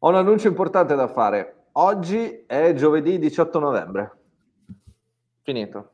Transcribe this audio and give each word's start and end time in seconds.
Ho 0.00 0.10
un 0.10 0.14
annuncio 0.16 0.46
importante 0.46 0.94
da 0.94 1.08
fare. 1.08 1.68
Oggi 1.72 2.44
è 2.46 2.74
giovedì 2.74 3.18
18 3.18 3.58
novembre. 3.58 4.18
Finito. 5.40 5.92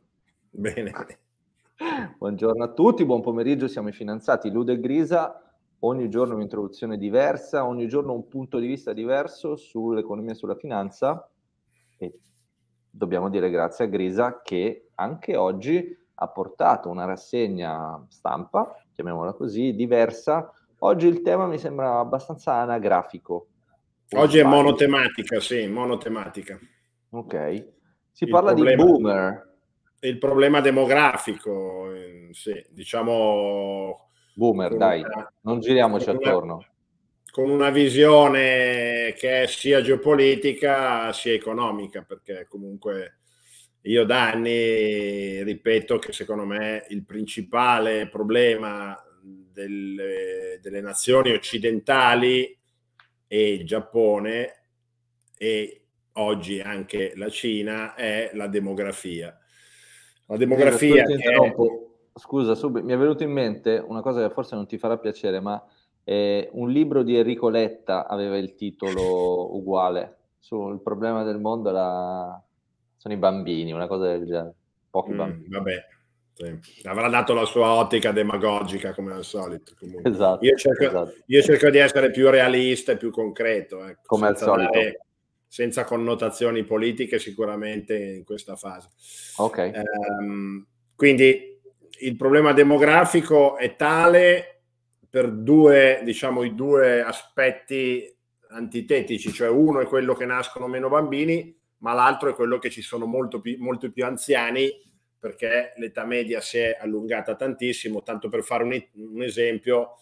Bene. 0.50 0.90
Buongiorno 2.18 2.64
a 2.64 2.72
tutti, 2.72 3.04
buon 3.04 3.20
pomeriggio, 3.20 3.68
siamo 3.68 3.90
i 3.90 3.92
finanziati 3.92 4.50
Lude 4.50 4.72
e 4.72 4.80
Grisa. 4.80 5.40
Ogni 5.80 6.08
giorno 6.08 6.34
un'introduzione 6.34 6.98
diversa, 6.98 7.64
ogni 7.64 7.86
giorno 7.86 8.12
un 8.12 8.26
punto 8.26 8.58
di 8.58 8.66
vista 8.66 8.92
diverso 8.92 9.54
sull'economia 9.54 10.32
e 10.32 10.36
sulla 10.36 10.56
finanza. 10.56 11.30
E 11.96 12.18
dobbiamo 12.90 13.30
dire 13.30 13.50
grazie 13.50 13.84
a 13.84 13.88
Grisa 13.88 14.40
che 14.42 14.88
anche 14.96 15.36
oggi 15.36 15.96
ha 16.14 16.28
portato 16.28 16.88
una 16.88 17.04
rassegna 17.04 18.04
stampa, 18.08 18.74
chiamiamola 18.94 19.32
così, 19.34 19.76
diversa. 19.76 20.50
Oggi 20.78 21.06
il 21.06 21.22
tema 21.22 21.46
mi 21.46 21.58
sembra 21.58 22.00
abbastanza 22.00 22.54
anagrafico. 22.54 23.46
Oggi 24.14 24.38
è 24.38 24.44
monotematica, 24.44 25.40
sì, 25.40 25.66
monotematica. 25.66 26.58
Ok. 27.10 27.66
Si 28.10 28.24
il 28.24 28.30
parla 28.30 28.52
problema, 28.52 28.84
di 28.84 28.90
boomer. 28.90 29.50
Il 30.00 30.18
problema 30.18 30.60
demografico, 30.60 31.92
eh, 31.92 32.28
sì, 32.32 32.64
diciamo... 32.70 34.08
Boomer, 34.34 34.76
dai, 34.76 35.00
una, 35.00 35.32
non 35.42 35.60
giriamoci 35.60 36.08
una, 36.08 36.18
attorno. 36.18 36.66
Con 37.30 37.50
una 37.50 37.70
visione 37.70 39.14
che 39.16 39.42
è 39.42 39.46
sia 39.46 39.80
geopolitica 39.80 41.12
sia 41.12 41.32
economica, 41.32 42.02
perché 42.02 42.46
comunque 42.48 43.18
io 43.82 44.04
da 44.04 44.30
anni 44.30 45.42
ripeto 45.42 45.98
che 45.98 46.12
secondo 46.12 46.44
me 46.44 46.84
il 46.88 47.04
principale 47.04 48.08
problema 48.08 48.96
delle, 49.22 50.58
delle 50.60 50.80
nazioni 50.80 51.32
occidentali 51.32 52.58
e 53.32 53.54
il 53.54 53.64
Giappone 53.64 54.52
e 55.38 55.84
oggi 56.12 56.60
anche 56.60 57.14
la 57.16 57.30
Cina 57.30 57.94
è 57.94 58.30
la 58.34 58.46
demografia. 58.46 59.34
La 60.26 60.36
demografia 60.36 61.02
che 61.06 61.14
è... 61.14 61.54
Scusa, 62.14 62.54
subito, 62.54 62.84
mi 62.84 62.92
è 62.92 62.98
venuto 62.98 63.22
in 63.22 63.30
mente 63.30 63.82
una 63.82 64.02
cosa 64.02 64.20
che 64.20 64.34
forse 64.34 64.54
non 64.54 64.66
ti 64.66 64.76
farà 64.76 64.98
piacere, 64.98 65.40
ma 65.40 65.64
eh, 66.04 66.50
un 66.52 66.68
libro 66.68 67.02
di 67.02 67.16
Enrico 67.16 67.48
Letta 67.48 68.06
aveva 68.06 68.36
il 68.36 68.54
titolo 68.54 69.56
uguale 69.56 70.18
sul 70.38 70.82
problema 70.82 71.22
del 71.22 71.38
mondo 71.40 71.70
la... 71.70 72.38
sono 72.98 73.14
i 73.14 73.16
bambini, 73.16 73.72
una 73.72 73.86
cosa 73.86 74.08
del 74.08 74.26
genere. 74.26 74.54
Pochi 74.90 75.12
mm, 75.12 75.16
bambini. 75.16 75.48
Vabbè, 75.48 75.86
sì. 76.44 76.86
Avrà 76.86 77.08
dato 77.08 77.34
la 77.34 77.44
sua 77.44 77.72
ottica 77.74 78.12
demagogica 78.12 78.94
come 78.94 79.12
al 79.12 79.24
solito. 79.24 79.72
Esatto 80.02 80.44
io, 80.44 80.56
cerco, 80.56 80.84
esatto, 80.84 81.14
io, 81.26 81.42
cerco, 81.42 81.70
di 81.70 81.78
essere 81.78 82.10
più 82.10 82.28
realista 82.28 82.92
e 82.92 82.96
più 82.96 83.10
concreto. 83.10 83.84
Ecco, 83.84 84.02
come 84.06 84.28
al 84.28 84.36
solito. 84.36 84.70
Dare, 84.70 85.00
senza 85.46 85.84
connotazioni 85.84 86.64
politiche 86.64 87.18
sicuramente 87.18 87.94
in 87.94 88.24
questa 88.24 88.56
fase. 88.56 88.88
Ok. 89.36 89.72
Um, 90.20 90.66
quindi 90.96 91.60
il 92.00 92.16
problema 92.16 92.52
demografico 92.52 93.56
è 93.56 93.76
tale 93.76 94.62
per 95.10 95.30
due, 95.30 96.00
diciamo, 96.04 96.42
i 96.42 96.54
due 96.54 97.02
aspetti 97.02 98.02
antitetici, 98.48 99.30
cioè 99.30 99.48
uno 99.48 99.80
è 99.80 99.86
quello 99.86 100.14
che 100.14 100.24
nascono 100.24 100.68
meno 100.68 100.88
bambini, 100.88 101.54
ma 101.78 101.92
l'altro 101.92 102.30
è 102.30 102.34
quello 102.34 102.58
che 102.58 102.70
ci 102.70 102.80
sono 102.80 103.04
molto 103.04 103.42
più, 103.42 103.56
molto 103.58 103.90
più 103.92 104.06
anziani 104.06 104.70
perché 105.22 105.72
l'età 105.76 106.04
media 106.04 106.40
si 106.40 106.58
è 106.58 106.76
allungata 106.80 107.36
tantissimo, 107.36 108.02
tanto 108.02 108.28
per 108.28 108.42
fare 108.42 108.64
un, 108.64 108.84
un 109.12 109.22
esempio, 109.22 109.98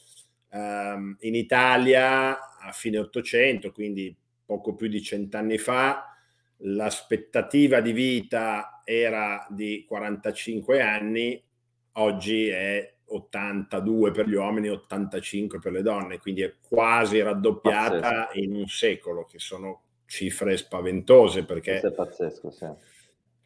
um, 0.53 1.15
in 1.21 1.35
Italia 1.35 2.57
a 2.59 2.73
fine 2.73 2.97
800, 2.97 3.71
quindi 3.71 4.17
poco 4.47 4.75
più 4.75 4.89
di 4.89 5.03
cent'anni 5.03 5.59
fa, 5.59 6.17
l'aspettativa 6.62 7.83
di 7.83 7.93
vita 7.93 8.81
era 8.83 9.47
di 9.51 9.85
45 9.87 10.81
anni, 10.81 11.44
oggi 11.93 12.49
è 12.49 12.91
82 13.05 14.12
per 14.12 14.27
gli 14.27 14.37
uomini, 14.37 14.71
85 14.71 15.59
per 15.59 15.73
le 15.73 15.83
donne, 15.83 16.19
quindi 16.19 16.41
è 16.41 16.55
quasi 16.67 17.21
raddoppiata 17.21 18.00
pazzesco. 18.00 18.39
in 18.39 18.55
un 18.55 18.69
secolo, 18.69 19.27
che 19.27 19.39
sono 19.39 19.83
cifre 20.06 20.56
spaventose 20.56 21.44
perché... 21.44 21.73
Questo 21.73 21.89
è 21.89 21.93
pazzesco, 21.93 22.50
sì 22.50 22.67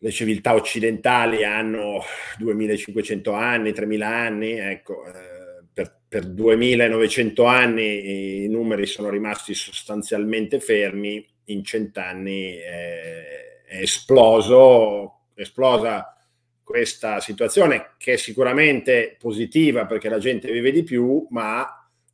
le 0.04 0.10
civiltà 0.10 0.52
occidentali 0.52 1.44
hanno 1.44 2.02
2500 2.36 3.32
anni, 3.32 3.72
3000 3.72 4.06
anni, 4.06 4.50
ecco, 4.50 5.06
eh, 5.06 5.64
per, 5.72 6.00
per 6.06 6.26
2900 6.26 7.44
anni 7.46 8.44
i 8.44 8.48
numeri 8.48 8.84
sono 8.84 9.08
rimasti 9.08 9.54
sostanzialmente 9.54 10.60
fermi, 10.60 11.26
in 11.44 11.64
cent'anni 11.64 12.52
è, 12.52 13.62
è 13.66 13.80
esploso, 13.80 15.28
esplosa 15.36 16.14
questa 16.62 17.20
situazione 17.20 17.92
che 17.96 18.12
è 18.12 18.16
sicuramente 18.16 19.16
positiva 19.18 19.86
perché 19.86 20.10
la 20.10 20.18
gente 20.18 20.52
vive 20.52 20.70
di 20.70 20.82
più, 20.82 21.26
ma 21.30 21.66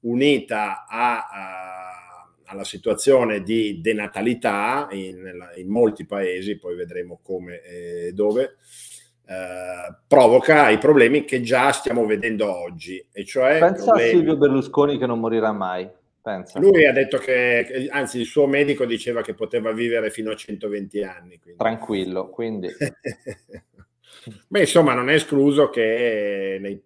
unita 0.03 0.87
a, 0.87 1.27
a 1.29 1.80
alla 2.51 2.65
situazione 2.65 3.43
di 3.43 3.81
denatalità 3.81 4.89
in, 4.91 5.33
in, 5.57 5.69
molti 5.69 6.05
paesi, 6.05 6.59
poi 6.59 6.75
vedremo 6.75 7.21
come 7.23 7.63
e 7.63 8.13
dove, 8.13 8.57
eh, 9.25 9.95
provoca 10.09 10.69
i 10.71 10.79
problemi 10.79 11.25
che 11.25 11.41
già 11.43 11.71
stiamo 11.71 12.05
vedendo 12.05 12.53
oggi. 12.53 13.05
E 13.13 13.25
cioè 13.25 13.61
Pensa 13.61 13.85
problemi... 13.85 14.09
a 14.09 14.13
Silvio 14.13 14.37
Berlusconi 14.37 14.99
che 14.99 15.07
non 15.07 15.21
morirà 15.21 15.53
mai. 15.53 15.89
Pensa. 16.23 16.59
Lui 16.59 16.85
ha 16.85 16.93
detto 16.93 17.19
che, 17.19 17.89
anzi, 17.91 18.19
il 18.19 18.27
suo 18.27 18.47
medico 18.47 18.85
diceva 18.85 19.23
che 19.23 19.35
poteva 19.35 19.73
vivere 19.73 20.11
fino 20.11 20.31
a 20.31 20.37
120 20.37 21.03
anni. 21.03 21.39
Quindi. 21.39 21.59
Tranquillo, 21.59 22.29
quindi. 22.29 22.69
Beh, 24.49 24.61
insomma, 24.61 24.93
non 24.93 25.09
è 25.09 25.15
escluso 25.15 25.71
che 25.71 26.59
nei 26.61 26.83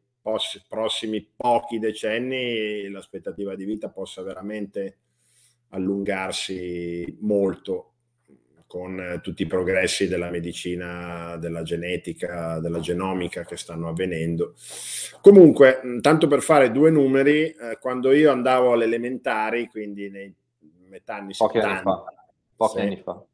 prossimi 0.69 1.29
pochi 1.35 1.79
decenni 1.79 2.89
l'aspettativa 2.91 3.55
di 3.55 3.65
vita 3.65 3.89
possa 3.89 4.23
veramente 4.23 4.99
allungarsi 5.75 7.19
molto 7.21 7.91
con 8.75 9.21
tutti 9.23 9.43
i 9.43 9.47
progressi 9.47 10.09
della 10.09 10.31
medicina, 10.31 11.37
della 11.37 11.63
genetica, 11.63 12.59
della 12.59 12.81
genomica 12.81 13.45
che 13.45 13.57
stanno 13.57 13.89
avvenendo. 13.89 14.55
Comunque, 15.21 15.81
tanto 16.01 16.27
per 16.27 16.43
fare 16.43 16.73
due 16.73 16.91
numeri, 16.91 17.51
eh, 17.51 17.79
quando 17.81 18.11
io 18.11 18.33
andavo 18.33 18.73
alle 18.73 18.87
elementari, 18.87 19.69
quindi 19.69 20.11
nei 20.11 20.35
metà 20.89 21.15
anni 21.17 21.35
Pochi 21.37 21.61
70, 21.61 21.73
anni 21.73 21.83
fa. 21.83 22.05
Pochi 22.57 22.79
sì, 22.79 22.85
anni 22.85 23.01
fa. 23.05 23.25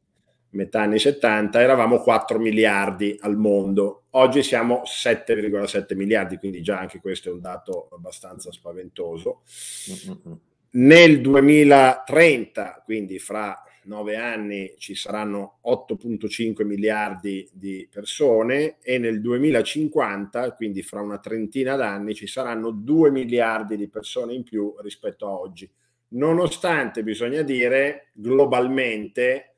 metà 0.49 0.81
anni 0.81 0.99
70, 0.99 1.59
eravamo 1.59 2.01
4 2.01 2.37
miliardi 2.37 3.17
al 3.21 3.35
mondo. 3.35 4.03
Oggi 4.11 4.43
siamo 4.43 4.83
7,7 4.85 5.95
miliardi, 5.95 6.37
quindi 6.37 6.61
già 6.61 6.77
anche 6.77 6.99
questo 6.99 7.29
è 7.29 7.31
un 7.31 7.41
dato 7.41 7.87
abbastanza 7.91 8.51
spaventoso. 8.51 9.41
Mm-hmm 9.89 10.49
nel 10.71 11.21
2030, 11.21 12.81
quindi 12.85 13.19
fra 13.19 13.61
nove 13.83 14.15
anni, 14.15 14.75
ci 14.77 14.95
saranno 14.95 15.59
8,5 15.65 16.63
miliardi 16.65 17.49
di 17.51 17.87
persone 17.91 18.77
e 18.81 18.97
nel 18.97 19.21
2050, 19.21 20.53
quindi 20.53 20.83
fra 20.83 21.01
una 21.01 21.17
trentina 21.17 21.75
d'anni, 21.75 22.13
ci 22.13 22.27
saranno 22.27 22.71
2 22.71 23.11
miliardi 23.11 23.75
di 23.75 23.87
persone 23.87 24.33
in 24.33 24.43
più 24.43 24.75
rispetto 24.81 25.25
a 25.25 25.31
oggi. 25.31 25.69
Nonostante, 26.09 27.03
bisogna 27.03 27.41
dire, 27.41 28.09
globalmente 28.13 29.55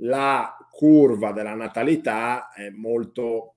la 0.00 0.56
curva 0.70 1.32
della 1.32 1.54
natalità 1.54 2.52
è 2.52 2.68
molto 2.70 3.54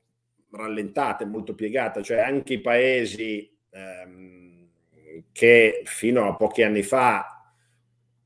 rallentata, 0.52 1.24
è 1.24 1.28
molto 1.28 1.54
piegata, 1.54 2.02
cioè 2.02 2.20
anche 2.20 2.54
i 2.54 2.62
paesi... 2.62 3.50
Ehm, 3.72 4.40
che 5.32 5.82
fino 5.86 6.28
a 6.28 6.36
pochi 6.36 6.64
anni 6.64 6.84
fa 6.84 7.40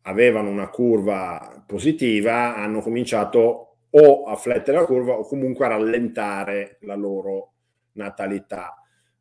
avevano 0.04 0.50
una 0.50 0.70
curva 0.70 1.64
positiva 1.66 2.56
hanno 2.56 2.82
cominciato 2.82 3.76
o 3.90 4.26
a 4.26 4.36
flettere 4.36 4.78
la 4.78 4.86
curva 4.86 5.14
o 5.14 5.26
comunque 5.26 5.66
a 5.66 5.70
rallentare 5.70 6.78
la 6.82 6.96
loro 6.96 7.54
natalità. 7.94 8.76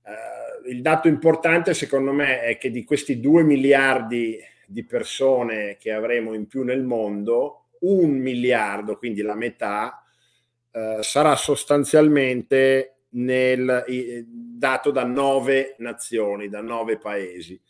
Eh, 0.05 0.71
il 0.71 0.81
dato 0.81 1.09
importante 1.09 1.75
secondo 1.75 2.13
me 2.13 2.41
è 2.41 2.57
che 2.57 2.71
di 2.71 2.85
questi 2.85 3.21
2 3.21 3.43
miliardi 3.43 4.39
di 4.67 4.85
persone 4.85 5.77
che 5.79 5.93
avremo 5.93 6.33
in 6.33 6.47
più 6.47 6.63
nel 6.63 6.83
mondo, 6.83 7.67
un 7.81 8.11
miliardo, 8.13 8.97
quindi 8.97 9.21
la 9.21 9.35
metà, 9.35 10.03
eh, 10.71 10.99
sarà 11.03 11.37
sostanzialmente 11.37 13.03
nel, 13.11 13.85
dato 14.63 14.93
da 14.93 15.03
nove 15.03 15.75
nazioni, 15.79 16.49
da 16.49 16.61
nove 16.61 16.97
paesi 16.97 17.61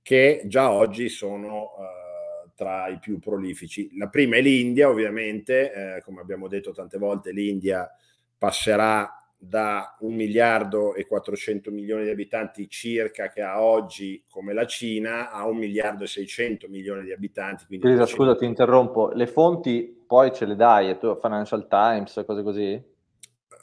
che 0.00 0.42
già 0.44 0.70
oggi 0.70 1.08
sono 1.08 1.72
eh, 1.76 2.50
tra 2.54 2.86
i 2.86 3.00
più 3.00 3.18
prolifici. 3.18 3.90
La 3.98 4.08
prima 4.08 4.36
è 4.36 4.40
l'India, 4.40 4.88
ovviamente, 4.88 5.72
eh, 5.96 6.02
come 6.02 6.20
abbiamo 6.20 6.46
detto 6.46 6.70
tante 6.70 6.98
volte, 6.98 7.32
l'India 7.32 7.90
passerà 8.38 9.12
da 9.36 9.96
un 10.02 10.14
miliardo 10.14 10.94
e 10.94 11.04
400 11.04 11.72
milioni 11.72 12.04
di 12.04 12.10
abitanti 12.10 12.68
circa 12.68 13.28
che 13.28 13.42
ha 13.42 13.60
oggi 13.60 14.22
come 14.30 14.52
la 14.52 14.66
Cina 14.66 15.32
a 15.32 15.48
un 15.48 15.56
miliardo 15.56 16.04
e 16.04 16.06
600 16.06 16.68
milioni 16.68 17.02
di 17.02 17.12
abitanti. 17.12 17.66
Quindi 17.66 17.86
Grisa, 17.86 18.06
scusa 18.06 18.36
ti 18.36 18.44
interrompo, 18.44 19.08
le 19.08 19.26
fonti 19.26 20.04
poi 20.06 20.32
ce 20.32 20.44
le 20.44 20.54
dai, 20.54 20.96
tu 20.96 21.18
Financial 21.20 21.66
Times, 21.66 22.22
cose 22.24 22.42
così? 22.44 22.98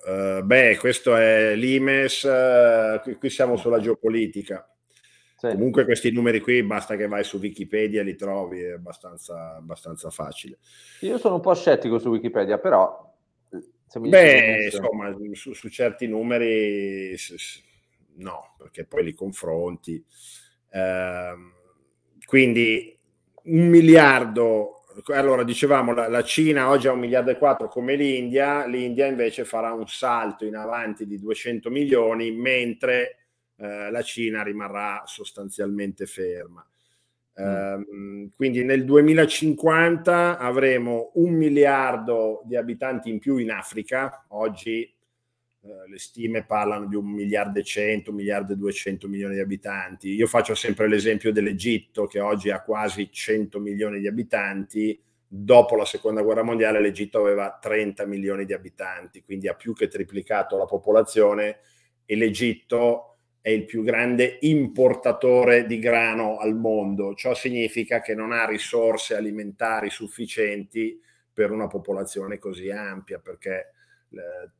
Uh, 0.07 0.41
beh, 0.41 0.77
questo 0.77 1.15
è 1.15 1.53
l'IMES, 1.55 2.23
uh, 2.23 3.01
qui, 3.01 3.15
qui, 3.15 3.29
siamo 3.29 3.57
sulla 3.57 3.79
geopolitica. 3.79 4.69
Sì. 5.35 5.49
Comunque 5.49 5.83
questi 5.83 6.11
numeri 6.11 6.39
qui 6.39 6.63
basta 6.63 6.95
che 6.95 7.07
vai 7.07 7.23
su 7.23 7.37
Wikipedia 7.37 8.01
e 8.01 8.03
li 8.03 8.15
trovi, 8.15 8.61
è 8.61 8.71
abbastanza, 8.71 9.55
abbastanza 9.55 10.09
facile. 10.09 10.59
Io 11.01 11.17
sono 11.17 11.35
un 11.35 11.41
po' 11.41 11.53
scettico 11.53 11.99
su 11.99 12.09
Wikipedia, 12.09 12.57
però 12.57 13.07
Beh, 13.95 14.65
insomma, 14.65 15.15
su, 15.31 15.53
su, 15.53 15.69
certi 15.69 16.07
numeri 16.07 17.15
no, 18.15 18.53
perché 18.57 18.85
poi 18.85 19.03
li 19.03 19.13
confronti. 19.13 20.03
Eh, 20.69 21.33
quindi 22.25 22.97
un 23.43 23.67
miliardo, 23.69 24.76
allora 25.07 25.43
dicevamo 25.43 25.93
la, 25.93 26.07
la, 26.07 26.23
Cina 26.23 26.69
oggi 26.69 26.87
ha 26.87 26.91
un 26.91 26.99
miliardo 26.99 27.31
e 27.31 27.37
quattro 27.37 27.67
come 27.67 27.95
l'India, 27.95 28.65
l'India 28.65 29.05
invece 29.05 29.45
farà 29.45 29.71
un 29.73 29.87
salto 29.87 30.45
in 30.45 30.55
avanti 30.55 31.05
di 31.05 31.19
200 31.19 31.69
milioni, 31.69 32.31
mentre 32.31 33.17
eh, 33.57 33.91
la 33.91 34.01
Cina 34.01 34.43
rimarrà 34.43 35.03
sostanzialmente 35.05 36.05
ferma. 36.05 36.65
Uh, 37.37 38.31
quindi 38.35 38.63
nel 38.63 38.83
2050 38.83 40.39
avremo 40.39 41.11
un 41.15 41.35
miliardo 41.35 42.41
di 42.45 42.55
abitanti 42.55 43.11
in 43.11 43.19
più 43.19 43.37
in 43.37 43.51
Africa. 43.51 44.25
Oggi 44.29 44.91
uh, 45.67 45.89
le 45.89 45.99
stime 45.99 46.45
parlano 46.45 46.87
di 46.87 46.95
un 46.95 47.05
miliardo 47.05 47.59
e 47.59 47.63
cento, 47.63 48.11
un 48.11 48.17
miliardo 48.17 48.53
e 48.53 48.55
duecento 48.55 49.07
milioni 49.07 49.35
di 49.35 49.41
abitanti. 49.41 50.13
Io 50.13 50.27
faccio 50.27 50.55
sempre 50.55 50.87
l'esempio 50.87 51.31
dell'Egitto 51.31 52.07
che 52.07 52.19
oggi 52.19 52.49
ha 52.49 52.61
quasi 52.61 53.09
100 53.11 53.59
milioni 53.59 53.99
di 53.99 54.07
abitanti. 54.07 54.99
Dopo 55.27 55.75
la 55.75 55.85
seconda 55.85 56.21
guerra 56.21 56.43
mondiale 56.43 56.79
l'Egitto 56.79 57.19
aveva 57.19 57.57
30 57.61 58.05
milioni 58.05 58.45
di 58.45 58.53
abitanti, 58.53 59.21
quindi 59.23 59.47
ha 59.47 59.55
più 59.55 59.73
che 59.73 59.87
triplicato 59.87 60.57
la 60.57 60.65
popolazione 60.65 61.57
e 62.05 62.15
l'Egitto 62.15 63.17
è 63.41 63.49
il 63.49 63.63
più 63.63 63.81
grande 63.81 64.39
importatore 64.41 65.65
di 65.65 65.79
grano 65.79 66.37
al 66.37 66.55
mondo. 66.55 67.13
Ciò 67.13 67.33
significa 67.33 68.01
che 68.01 68.13
non 68.13 68.33
ha 68.33 68.45
risorse 68.45 69.15
alimentari 69.15 69.89
sufficienti 69.89 70.99
per 71.31 71.51
una 71.51 71.67
popolazione 71.67 72.39
così 72.39 72.69
ampia, 72.71 73.19
perché 73.19 73.51
eh, 73.59 73.76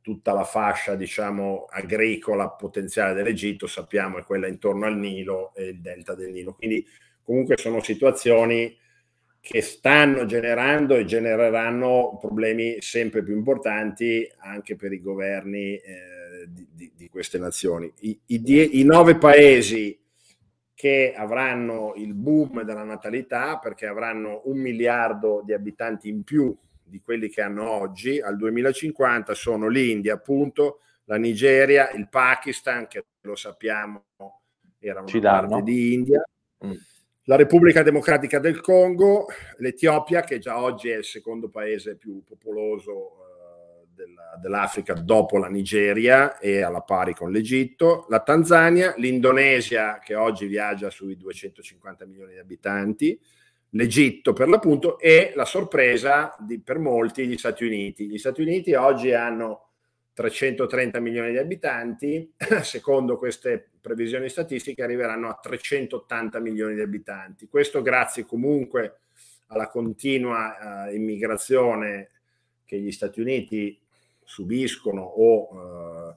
tutta 0.01 0.33
la 0.33 0.43
fascia, 0.43 0.95
diciamo, 0.95 1.65
agricola 1.69 2.49
potenziale 2.49 3.13
dell'Egitto, 3.13 3.67
sappiamo, 3.67 4.17
è 4.17 4.23
quella 4.23 4.47
intorno 4.47 4.85
al 4.85 4.97
Nilo 4.97 5.53
e 5.55 5.69
il 5.69 5.81
delta 5.81 6.15
del 6.15 6.31
Nilo. 6.31 6.53
Quindi 6.53 6.85
comunque 7.23 7.57
sono 7.57 7.81
situazioni 7.81 8.77
che 9.39 9.61
stanno 9.61 10.25
generando 10.25 10.95
e 10.95 11.05
genereranno 11.05 12.17
problemi 12.19 12.81
sempre 12.81 13.23
più 13.23 13.33
importanti 13.33 14.29
anche 14.39 14.75
per 14.75 14.91
i 14.91 15.01
governi 15.01 15.75
eh, 15.75 16.47
di, 16.49 16.67
di, 16.73 16.91
di, 16.95 17.09
queste 17.09 17.37
nazioni. 17.37 17.91
I, 18.01 18.19
i, 18.25 18.41
die, 18.41 18.63
I 18.63 18.83
nove 18.83 19.15
paesi 19.15 19.97
che 20.73 21.13
avranno 21.15 21.93
il 21.95 22.13
boom 22.13 22.63
della 22.63 22.83
natalità 22.83 23.57
perché 23.57 23.87
avranno 23.87 24.41
un 24.45 24.59
miliardo 24.59 25.41
di 25.45 25.53
abitanti 25.53 26.09
in 26.09 26.23
più 26.23 26.55
di 26.87 26.99
quelli 26.99 27.29
che 27.29 27.41
hanno 27.41 27.69
oggi 27.69 28.19
al 28.19 28.37
2050 28.37 29.33
sono 29.33 29.67
l'India, 29.67 30.15
appunto, 30.15 30.79
la 31.05 31.17
Nigeria, 31.17 31.91
il 31.91 32.09
Pakistan, 32.09 32.87
che 32.87 33.05
lo 33.21 33.35
sappiamo 33.35 34.05
era 34.79 34.99
una 34.99 35.07
Ci 35.07 35.19
parte 35.19 35.47
danno. 35.47 35.61
di 35.63 35.93
India, 35.93 36.23
mm. 36.65 36.71
la 37.23 37.35
Repubblica 37.35 37.83
Democratica 37.83 38.39
del 38.39 38.61
Congo, 38.61 39.27
l'Etiopia, 39.57 40.21
che 40.21 40.39
già 40.39 40.59
oggi 40.61 40.89
è 40.89 40.97
il 40.97 41.05
secondo 41.05 41.49
paese 41.49 41.95
più 41.95 42.23
popoloso 42.23 43.17
della, 43.97 44.37
dell'Africa 44.39 44.93
dopo 44.93 45.39
la 45.39 45.47
Nigeria 45.47 46.37
e 46.37 46.61
alla 46.61 46.81
pari 46.81 47.15
con 47.15 47.31
l'Egitto, 47.31 48.05
la 48.09 48.21
Tanzania, 48.21 48.93
l'Indonesia 48.97 49.97
che 49.97 50.13
oggi 50.13 50.45
viaggia 50.45 50.91
sui 50.91 51.17
250 51.17 52.05
milioni 52.05 52.33
di 52.33 52.39
abitanti, 52.39 53.19
l'Egitto 53.71 54.33
per 54.33 54.47
l'appunto 54.47 54.97
e 54.99 55.33
la 55.35 55.45
sorpresa 55.45 56.35
di, 56.39 56.59
per 56.59 56.79
molti 56.79 57.27
gli 57.27 57.37
Stati 57.37 57.65
Uniti. 57.65 58.07
Gli 58.07 58.17
Stati 58.17 58.41
Uniti 58.41 58.73
oggi 58.73 59.13
hanno 59.13 59.69
330 60.13 60.99
milioni 60.99 61.31
di 61.31 61.37
abitanti, 61.37 62.33
secondo 62.63 63.17
queste 63.17 63.69
previsioni 63.79 64.29
statistiche 64.29 64.83
arriveranno 64.83 65.29
a 65.29 65.39
380 65.41 66.39
milioni 66.39 66.75
di 66.75 66.81
abitanti. 66.81 67.47
Questo 67.47 67.81
grazie 67.81 68.25
comunque 68.25 68.99
alla 69.47 69.69
continua 69.69 70.87
uh, 70.89 70.93
immigrazione 70.93 72.09
che 72.65 72.79
gli 72.79 72.91
Stati 72.91 73.21
Uniti 73.21 73.79
subiscono 74.23 75.01
o 75.03 75.47
eh, 75.53 76.15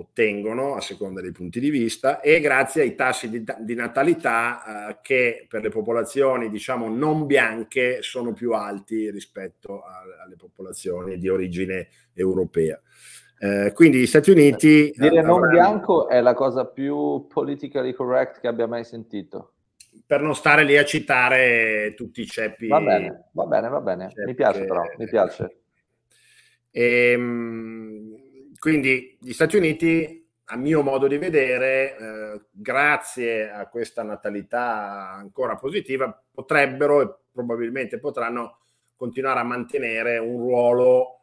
ottengono 0.00 0.74
a 0.74 0.80
seconda 0.80 1.20
dei 1.20 1.32
punti 1.32 1.60
di 1.60 1.70
vista 1.70 2.20
e 2.20 2.40
grazie 2.40 2.82
ai 2.82 2.94
tassi 2.94 3.28
di, 3.28 3.44
di 3.60 3.74
natalità 3.74 4.90
eh, 4.90 4.98
che 5.02 5.46
per 5.48 5.62
le 5.62 5.68
popolazioni 5.68 6.50
diciamo 6.50 6.88
non 6.88 7.26
bianche 7.26 8.02
sono 8.02 8.32
più 8.32 8.52
alti 8.52 9.10
rispetto 9.10 9.82
a, 9.82 10.02
alle 10.24 10.36
popolazioni 10.36 11.18
di 11.18 11.28
origine 11.28 11.88
europea. 12.14 12.80
Eh, 13.42 13.72
quindi 13.74 13.98
gli 13.98 14.06
Stati 14.06 14.30
Uniti... 14.30 14.92
Dire 14.94 15.20
avranno... 15.20 15.38
non 15.38 15.48
bianco 15.48 16.08
è 16.08 16.20
la 16.20 16.34
cosa 16.34 16.66
più 16.66 17.26
politically 17.26 17.94
correct 17.94 18.40
che 18.40 18.48
abbia 18.48 18.66
mai 18.66 18.84
sentito. 18.84 19.54
Per 20.06 20.20
non 20.20 20.34
stare 20.34 20.64
lì 20.64 20.76
a 20.76 20.84
citare 20.84 21.94
tutti 21.96 22.20
i 22.20 22.26
ceppi. 22.26 22.66
Va 22.66 22.80
bene, 22.80 23.28
va 23.32 23.44
bene, 23.46 23.68
va 23.68 23.80
bene. 23.80 24.12
Mi 24.26 24.34
piace 24.34 24.64
però, 24.64 24.82
mi 24.98 25.06
piace. 25.06 25.60
Ehm, 26.72 27.89
quindi 28.60 29.16
gli 29.18 29.32
Stati 29.32 29.56
Uniti, 29.56 30.28
a 30.44 30.56
mio 30.56 30.82
modo 30.82 31.06
di 31.06 31.16
vedere, 31.16 31.96
eh, 31.96 32.40
grazie 32.50 33.50
a 33.50 33.66
questa 33.68 34.02
natalità 34.02 35.12
ancora 35.12 35.56
positiva, 35.56 36.22
potrebbero 36.30 37.00
e 37.00 37.14
probabilmente 37.32 37.98
potranno 37.98 38.58
continuare 38.96 39.40
a 39.40 39.44
mantenere 39.44 40.18
un 40.18 40.36
ruolo 40.36 41.22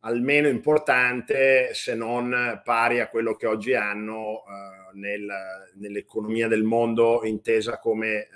almeno 0.00 0.48
importante, 0.48 1.72
se 1.72 1.94
non 1.94 2.60
pari 2.64 2.98
a 2.98 3.08
quello 3.08 3.36
che 3.36 3.46
oggi 3.46 3.74
hanno 3.74 4.42
eh, 4.42 4.98
nel, 4.98 5.30
nell'economia 5.74 6.48
del 6.48 6.64
mondo 6.64 7.24
intesa 7.24 7.78
come 7.78 8.22
eh, 8.22 8.28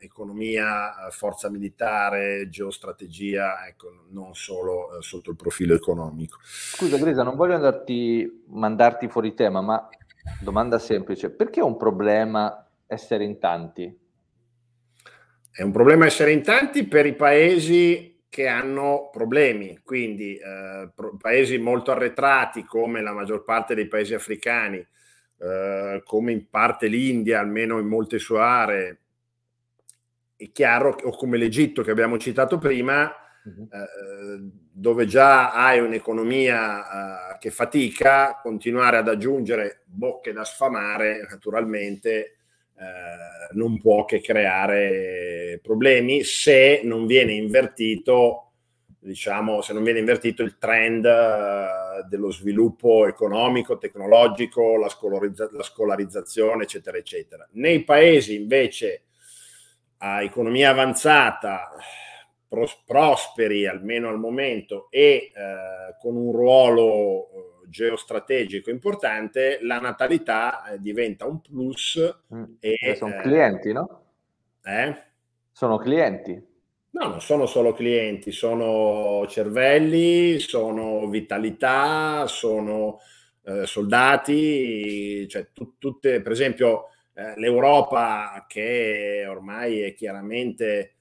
economia, 0.00 1.06
eh, 1.06 1.10
forza 1.10 1.48
militare, 1.48 2.48
geostrategia, 2.48 3.66
ecco, 3.66 4.06
non 4.10 4.34
solo 4.34 4.96
eh, 4.96 5.02
sotto 5.02 5.30
il 5.30 5.36
profilo 5.36 5.74
economico. 5.74 6.38
Scusa 6.42 6.98
Grisa, 6.98 7.22
non 7.22 7.36
voglio 7.36 7.54
andarti, 7.54 8.44
mandarti 8.48 9.08
fuori 9.08 9.34
tema, 9.34 9.60
ma 9.60 9.88
domanda 10.40 10.78
semplice, 10.78 11.30
perché 11.30 11.60
è 11.60 11.64
un 11.64 11.76
problema 11.76 12.68
essere 12.86 13.24
in 13.24 13.38
tanti? 13.38 14.04
È 15.50 15.62
un 15.62 15.72
problema 15.72 16.04
essere 16.04 16.32
in 16.32 16.42
tanti 16.42 16.84
per 16.86 17.06
i 17.06 17.14
paesi 17.14 18.24
che 18.28 18.46
hanno 18.46 19.08
problemi, 19.10 19.80
quindi 19.82 20.36
eh, 20.36 20.90
paesi 21.18 21.56
molto 21.56 21.92
arretrati 21.92 22.64
come 22.64 23.00
la 23.00 23.12
maggior 23.12 23.44
parte 23.44 23.74
dei 23.74 23.88
paesi 23.88 24.12
africani, 24.12 24.86
eh, 25.38 26.02
come 26.04 26.32
in 26.32 26.50
parte 26.50 26.86
l'India, 26.86 27.40
almeno 27.40 27.78
in 27.78 27.86
molte 27.86 28.18
sue 28.18 28.40
aree, 28.40 29.00
è 30.36 30.50
chiaro, 30.52 30.96
o 31.02 31.10
come 31.16 31.38
l'Egitto 31.38 31.82
che 31.82 31.90
abbiamo 31.90 32.18
citato 32.18 32.58
prima, 32.58 33.10
uh-huh. 33.44 33.68
eh, 33.70 34.50
dove 34.70 35.06
già 35.06 35.52
hai 35.52 35.80
un'economia 35.80 37.34
eh, 37.34 37.38
che 37.38 37.50
fatica, 37.50 38.38
continuare 38.42 38.98
ad 38.98 39.08
aggiungere 39.08 39.82
bocche 39.86 40.32
da 40.32 40.44
sfamare, 40.44 41.26
naturalmente 41.28 42.36
eh, 42.78 43.54
non 43.54 43.80
può 43.80 44.04
che 44.04 44.20
creare 44.20 45.58
problemi 45.62 46.22
se 46.22 46.82
non 46.84 47.06
viene 47.06 47.32
invertito 47.32 48.46
diciamo, 49.06 49.62
se 49.62 49.72
non 49.72 49.84
viene 49.84 50.00
invertito 50.00 50.42
il 50.42 50.58
trend 50.58 51.04
uh, 51.04 52.06
dello 52.08 52.30
sviluppo 52.32 53.06
economico, 53.06 53.78
tecnologico, 53.78 54.76
la, 54.76 54.88
scolarizza- 54.88 55.48
la, 55.52 55.62
scolarizzazione, 55.62 56.64
eccetera, 56.64 56.96
eccetera. 56.98 57.48
Nei 57.52 57.84
paesi 57.84 58.34
invece 58.34 59.05
a 59.98 60.22
economia 60.22 60.70
avanzata, 60.70 61.70
pros- 62.48 62.82
prosperi 62.84 63.66
almeno 63.66 64.08
al 64.08 64.18
momento 64.18 64.88
e 64.90 65.32
eh, 65.34 65.96
con 65.98 66.16
un 66.16 66.32
ruolo 66.32 67.28
eh, 67.28 67.68
geostrategico 67.68 68.70
importante, 68.70 69.58
la 69.62 69.78
natalità 69.78 70.64
eh, 70.64 70.78
diventa 70.80 71.26
un 71.26 71.40
plus. 71.40 72.20
Mm. 72.34 72.44
E, 72.60 72.76
eh, 72.80 72.94
sono 72.94 73.16
clienti, 73.20 73.72
no? 73.72 74.02
Eh? 74.64 74.96
Sono 75.52 75.78
clienti. 75.78 76.54
No, 76.90 77.08
non 77.08 77.20
sono 77.20 77.44
solo 77.44 77.74
clienti, 77.74 78.32
sono 78.32 79.26
cervelli, 79.28 80.38
sono 80.38 81.06
vitalità, 81.08 82.26
sono 82.26 83.00
eh, 83.44 83.66
soldati, 83.66 85.28
cioè 85.28 85.48
tu, 85.52 85.74
tutte, 85.78 86.22
per 86.22 86.32
esempio 86.32 86.86
eh, 87.18 87.32
l'Europa 87.36 88.44
che 88.46 89.24
ormai 89.26 89.80
è 89.80 89.94
chiaramente 89.94 90.96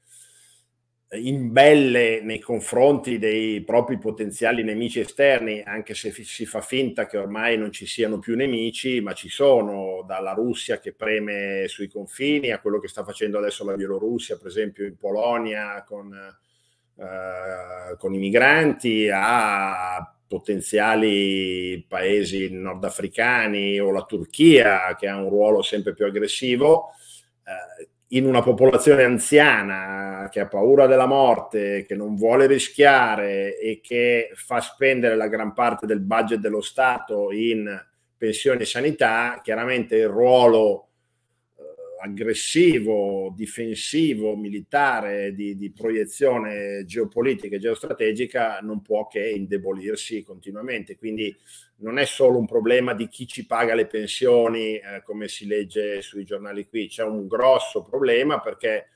imbelle 1.10 2.22
nei 2.22 2.39
confronti 2.39 3.19
dei 3.19 3.62
propri 3.63 3.98
potenziali 3.98 4.63
nemici 4.63 5.01
esterni, 5.01 5.62
anche 5.62 5.93
se 5.93 6.12
si 6.12 6.45
fa 6.45 6.62
finta 6.62 7.05
che 7.05 7.17
ormai 7.17 7.57
non 7.57 7.72
ci 7.72 7.86
siano 7.86 8.19
più 8.19 8.36
nemici, 8.36 9.01
ma 9.01 9.12
ci 9.12 9.27
sono, 9.27 10.03
dalla 10.07 10.31
Russia 10.31 10.79
che 10.79 10.93
preme 10.93 11.67
sui 11.67 11.89
confini 11.89 12.51
a 12.51 12.60
quello 12.60 12.79
che 12.79 12.88
sta 12.88 13.03
facendo 13.03 13.38
adesso 13.38 13.65
la 13.65 13.75
Bielorussia, 13.75 14.38
per 14.38 14.48
esempio 14.48 14.86
in 14.86 14.95
Polonia 14.95 15.84
con, 15.86 16.13
eh, 16.13 17.98
con 17.98 18.13
i 18.13 18.19
migranti, 18.19 19.10
a 19.12 20.14
potenziali 20.27 21.86
paesi 21.88 22.50
nordafricani 22.51 23.79
o 23.79 23.91
la 23.91 24.03
Turchia 24.03 24.96
che 24.98 25.08
ha 25.08 25.22
un 25.22 25.29
ruolo 25.29 25.62
sempre 25.62 25.94
più 25.94 26.05
aggressivo. 26.05 26.91
Eh, 27.44 27.89
in 28.10 28.25
una 28.25 28.41
popolazione 28.41 29.03
anziana 29.03 30.29
che 30.32 30.39
ha 30.39 30.48
paura 30.48 30.86
della 30.86 31.08
morte, 31.08 31.86
che 31.88 31.96
non 31.96 32.15
vuole 32.15 32.46
rischiare 32.46 33.58
e 33.58 33.82
che 33.82 34.29
fa 34.36 34.62
spendere 34.62 35.15
la 35.15 35.27
gran 35.27 35.53
parte 35.53 35.86
del 35.86 36.01
budget 36.01 36.39
dello 36.39 36.62
Stato 36.62 37.32
in 37.32 37.67
pensioni 38.17 38.62
e 38.62 38.65
sanità, 38.65 39.41
chiaramente 39.44 39.98
il 39.98 40.08
ruolo 40.08 40.82
eh, 40.82 40.84
aggressivo, 42.01 43.33
difensivo, 43.35 44.35
militare, 44.35 45.33
di, 45.33 45.57
di, 45.57 45.71
proiezione 45.71 46.83
geopolitica 46.85 47.55
e 47.55 47.59
geostrategica 47.59 48.59
non 48.61 48.81
può 48.81 49.07
che 49.07 49.29
indebolirsi 49.29 50.23
continuamente. 50.23 50.97
Quindi 50.97 51.35
non 51.77 51.97
è 51.97 52.05
solo 52.05 52.37
un 52.37 52.45
problema 52.45 52.93
di 52.93 53.07
chi 53.07 53.27
ci 53.27 53.45
paga 53.45 53.75
le 53.75 53.87
pensioni, 53.87 54.75
eh, 54.75 55.01
come 55.03 55.27
si 55.27 55.45
legge 55.47 56.01
sui 56.01 56.23
giornali 56.23 56.67
qui, 56.67 56.87
c'è 56.87 57.03
un 57.03 57.27
grosso 57.27 57.83
problema 57.83 58.39
perché 58.39 58.89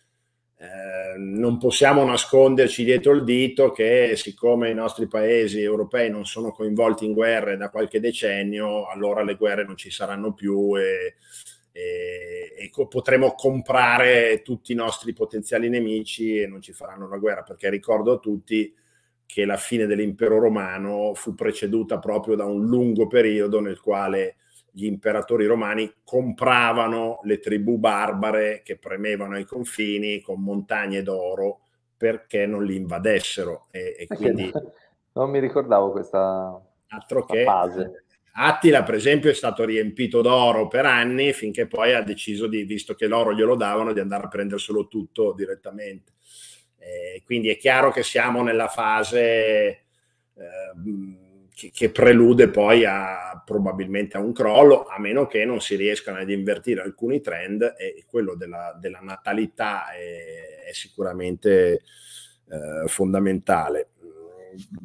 eh, 0.62 1.18
non 1.18 1.58
possiamo 1.58 2.04
nasconderci 2.04 2.84
dietro 2.84 3.14
il 3.14 3.24
dito 3.24 3.72
che 3.72 4.14
siccome 4.18 4.70
i 4.70 4.74
nostri 4.74 5.08
paesi 5.08 5.62
europei 5.62 6.10
non 6.10 6.26
sono 6.26 6.52
coinvolti 6.52 7.06
in 7.06 7.14
guerre 7.14 7.56
da 7.56 7.70
qualche 7.70 8.02
decennio, 8.02 8.86
allora 8.88 9.24
le 9.24 9.36
guerre 9.36 9.64
non 9.64 9.78
ci 9.78 9.90
saranno 9.90 10.34
più 10.34 10.78
e, 10.78 11.16
e, 11.72 12.54
e 12.58 12.88
potremo 12.88 13.34
comprare 13.34 14.42
tutti 14.44 14.72
i 14.72 14.76
nostri 14.76 15.14
potenziali 15.14 15.70
nemici 15.70 16.40
e 16.40 16.48
non 16.48 16.62
ci 16.62 16.74
faranno 16.74 17.08
la 17.08 17.18
guerra, 17.18 17.44
perché 17.44 17.70
ricordo 17.70 18.14
a 18.14 18.20
tutti 18.20 18.74
che 19.26 19.46
la 19.46 19.58
fine 19.58 19.86
dell'impero 19.86 20.40
romano 20.40 21.14
fu 21.14 21.36
preceduta 21.36 22.00
proprio 22.00 22.36
da 22.36 22.46
un 22.46 22.66
lungo 22.66 23.06
periodo 23.06 23.60
nel 23.60 23.80
quale 23.80 24.38
gli 24.72 24.86
imperatori 24.86 25.46
romani 25.46 25.92
compravano 26.04 27.20
le 27.24 27.40
tribù 27.40 27.78
barbare 27.78 28.62
che 28.64 28.78
premevano 28.78 29.36
ai 29.36 29.46
confini 29.46 30.22
con 30.22 30.42
montagne 30.42 31.04
d'oro 31.04 31.60
perché 31.96 32.46
non 32.46 32.64
li 32.64 32.76
invadessero. 32.76 33.68
E, 33.72 33.96
e 34.00 34.08
quindi, 34.08 34.52
non 35.14 35.30
mi 35.30 35.40
ricordavo 35.40 35.92
questa, 35.92 36.60
altro 36.88 37.26
questa 37.26 37.36
che, 37.36 37.44
fase. 37.44 38.04
Attila, 38.42 38.84
per 38.84 38.96
esempio, 38.96 39.30
è 39.30 39.34
stato 39.34 39.66
riempito 39.66 40.22
d'oro 40.22 40.70
per 40.70 40.86
anni 40.86 41.34
finché 41.34 41.68
poi 41.68 41.94
ha 41.94 42.02
deciso 42.02 42.48
di, 42.48 42.64
visto 42.64 42.96
che 42.96 43.06
l'oro 43.06 43.34
glielo 43.34 43.58
davano, 43.58 43.92
di 43.92 44.00
andare 44.00 44.24
a 44.24 44.30
prenderselo 44.30 44.88
tutto 44.88 45.34
direttamente. 45.34 46.14
Eh, 46.78 47.22
quindi 47.26 47.50
è 47.50 47.58
chiaro 47.58 47.92
che 47.92 48.02
siamo 48.02 48.42
nella 48.42 48.70
fase 48.70 49.10
eh, 49.10 49.84
che, 51.54 51.72
che, 51.74 51.92
prelude 51.92 52.48
poi 52.48 52.86
a, 52.86 53.44
probabilmente 53.46 54.16
a 54.16 54.22
un 54.22 54.32
crollo, 54.32 54.86
a 54.86 54.98
meno 55.00 55.28
che 55.28 55.44
non 55.44 55.60
si 55.60 55.76
riescano 55.76 56.20
ad 56.20 56.30
invertire 56.30 56.82
alcuni 56.82 57.20
trend 57.20 57.76
e 57.78 58.06
quello 58.08 58.36
della, 58.36 58.74
della 58.80 59.00
natalità 59.02 59.92
è, 59.92 60.70
è 60.70 60.72
sicuramente 60.72 61.82
eh, 62.50 62.88
fondamentale. 62.88 63.90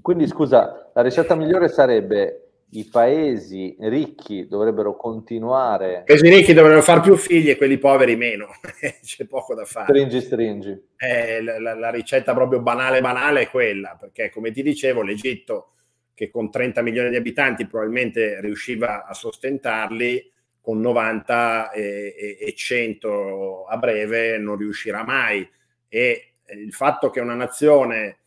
Quindi 0.02 0.26
scusa, 0.26 0.90
la 0.92 1.02
ricetta 1.02 1.36
migliore 1.36 1.68
sarebbe 1.68 2.43
i 2.76 2.84
paesi 2.86 3.76
ricchi 3.80 4.46
dovrebbero 4.48 4.96
continuare. 4.96 6.00
I 6.00 6.04
paesi 6.04 6.28
ricchi 6.28 6.52
dovrebbero 6.52 6.82
fare 6.82 7.00
più 7.00 7.14
figli 7.16 7.50
e 7.50 7.56
quelli 7.56 7.78
poveri 7.78 8.16
meno, 8.16 8.48
c'è 9.02 9.26
poco 9.26 9.54
da 9.54 9.64
fare. 9.64 9.86
Stringi, 9.86 10.20
stringi. 10.20 10.82
Eh, 10.96 11.42
la, 11.42 11.74
la, 11.74 11.90
ricetta 11.90 12.34
proprio 12.34 12.60
banale, 12.60 13.00
banale 13.00 13.42
è 13.42 13.48
quella, 13.48 13.96
perché 13.98 14.30
come 14.30 14.50
ti 14.50 14.62
dicevo, 14.62 15.02
l'Egitto, 15.02 15.70
che 16.14 16.30
con 16.30 16.50
30 16.50 16.82
milioni 16.82 17.10
di 17.10 17.16
abitanti 17.16 17.66
probabilmente 17.66 18.40
riusciva 18.40 19.04
a 19.06 19.14
sostentarli, 19.14 20.32
con 20.60 20.80
90 20.80 21.72
e, 21.72 22.14
e, 22.16 22.38
e 22.40 22.54
100 22.54 23.66
a 23.66 23.76
breve 23.76 24.38
non 24.38 24.56
riuscirà 24.56 25.04
mai. 25.04 25.48
E 25.88 26.32
il 26.48 26.72
fatto 26.72 27.10
che 27.10 27.20
una 27.20 27.34
nazione 27.34 28.18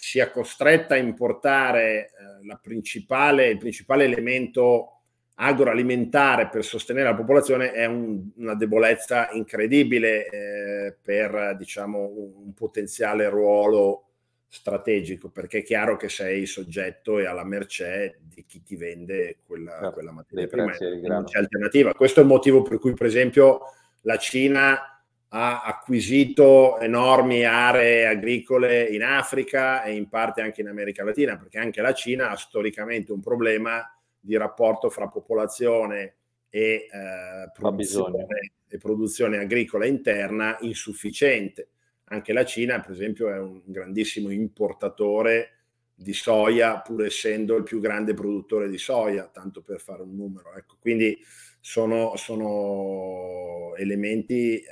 sia 0.00 0.30
costretta 0.30 0.94
a 0.94 0.98
importare 0.98 2.06
eh, 2.06 2.58
principale, 2.62 3.48
il 3.48 3.58
principale 3.58 4.04
elemento 4.04 5.00
agroalimentare 5.34 6.48
per 6.48 6.64
sostenere 6.64 7.08
la 7.08 7.14
popolazione 7.14 7.72
è 7.72 7.84
un, 7.84 8.30
una 8.36 8.54
debolezza 8.54 9.30
incredibile 9.32 10.26
eh, 10.28 10.96
per 11.00 11.54
diciamo, 11.56 11.98
un, 11.98 12.32
un, 12.46 12.54
potenziale 12.54 13.28
ruolo 13.28 14.06
strategico, 14.48 15.28
perché 15.28 15.58
è 15.58 15.62
chiaro 15.62 15.96
che 15.96 16.08
sei 16.08 16.46
soggetto 16.46 17.18
e 17.18 17.26
alla 17.26 17.44
mercé 17.44 18.20
di 18.22 18.44
chi 18.46 18.62
ti 18.62 18.76
vende 18.76 19.38
quella, 19.46 19.80
no, 19.80 19.92
quella 19.92 20.12
materia 20.12 20.46
prima, 20.46 20.74
non 21.08 21.24
c'è 21.24 21.38
alternativa. 21.38 21.94
Questo 21.94 22.20
è 22.20 22.22
il 22.22 22.28
motivo 22.28 22.62
per 22.62 22.78
cui, 22.78 22.94
per 22.94 23.06
esempio, 23.06 23.60
la 24.02 24.16
Cina 24.16 24.99
ha 25.32 25.62
acquisito 25.62 26.78
enormi 26.80 27.44
aree 27.44 28.06
agricole 28.06 28.84
in 28.84 29.02
Africa 29.02 29.82
e 29.84 29.94
in 29.94 30.08
parte 30.08 30.40
anche 30.40 30.60
in 30.60 30.68
America 30.68 31.04
Latina, 31.04 31.36
perché 31.36 31.58
anche 31.58 31.80
la 31.80 31.92
Cina 31.92 32.30
ha 32.30 32.36
storicamente 32.36 33.12
un 33.12 33.20
problema 33.20 33.84
di 34.18 34.36
rapporto 34.36 34.90
fra 34.90 35.08
popolazione 35.08 36.14
e, 36.48 36.88
eh, 36.90 37.50
produzione, 37.52 38.26
e 38.68 38.78
produzione 38.78 39.38
agricola 39.38 39.86
interna 39.86 40.56
insufficiente. 40.60 41.68
Anche 42.06 42.32
la 42.32 42.44
Cina, 42.44 42.80
per 42.80 42.90
esempio, 42.90 43.32
è 43.32 43.38
un 43.38 43.60
grandissimo 43.64 44.30
importatore 44.30 45.58
di 45.94 46.12
soia, 46.12 46.80
pur 46.80 47.04
essendo 47.04 47.54
il 47.54 47.62
più 47.62 47.78
grande 47.78 48.14
produttore 48.14 48.68
di 48.68 48.78
soia, 48.78 49.30
tanto 49.32 49.62
per 49.62 49.80
fare 49.80 50.02
un 50.02 50.16
numero. 50.16 50.54
Ecco, 50.56 50.76
quindi 50.80 51.16
sono, 51.60 52.16
sono 52.16 53.74
elementi 53.76 54.56
eh, 54.56 54.64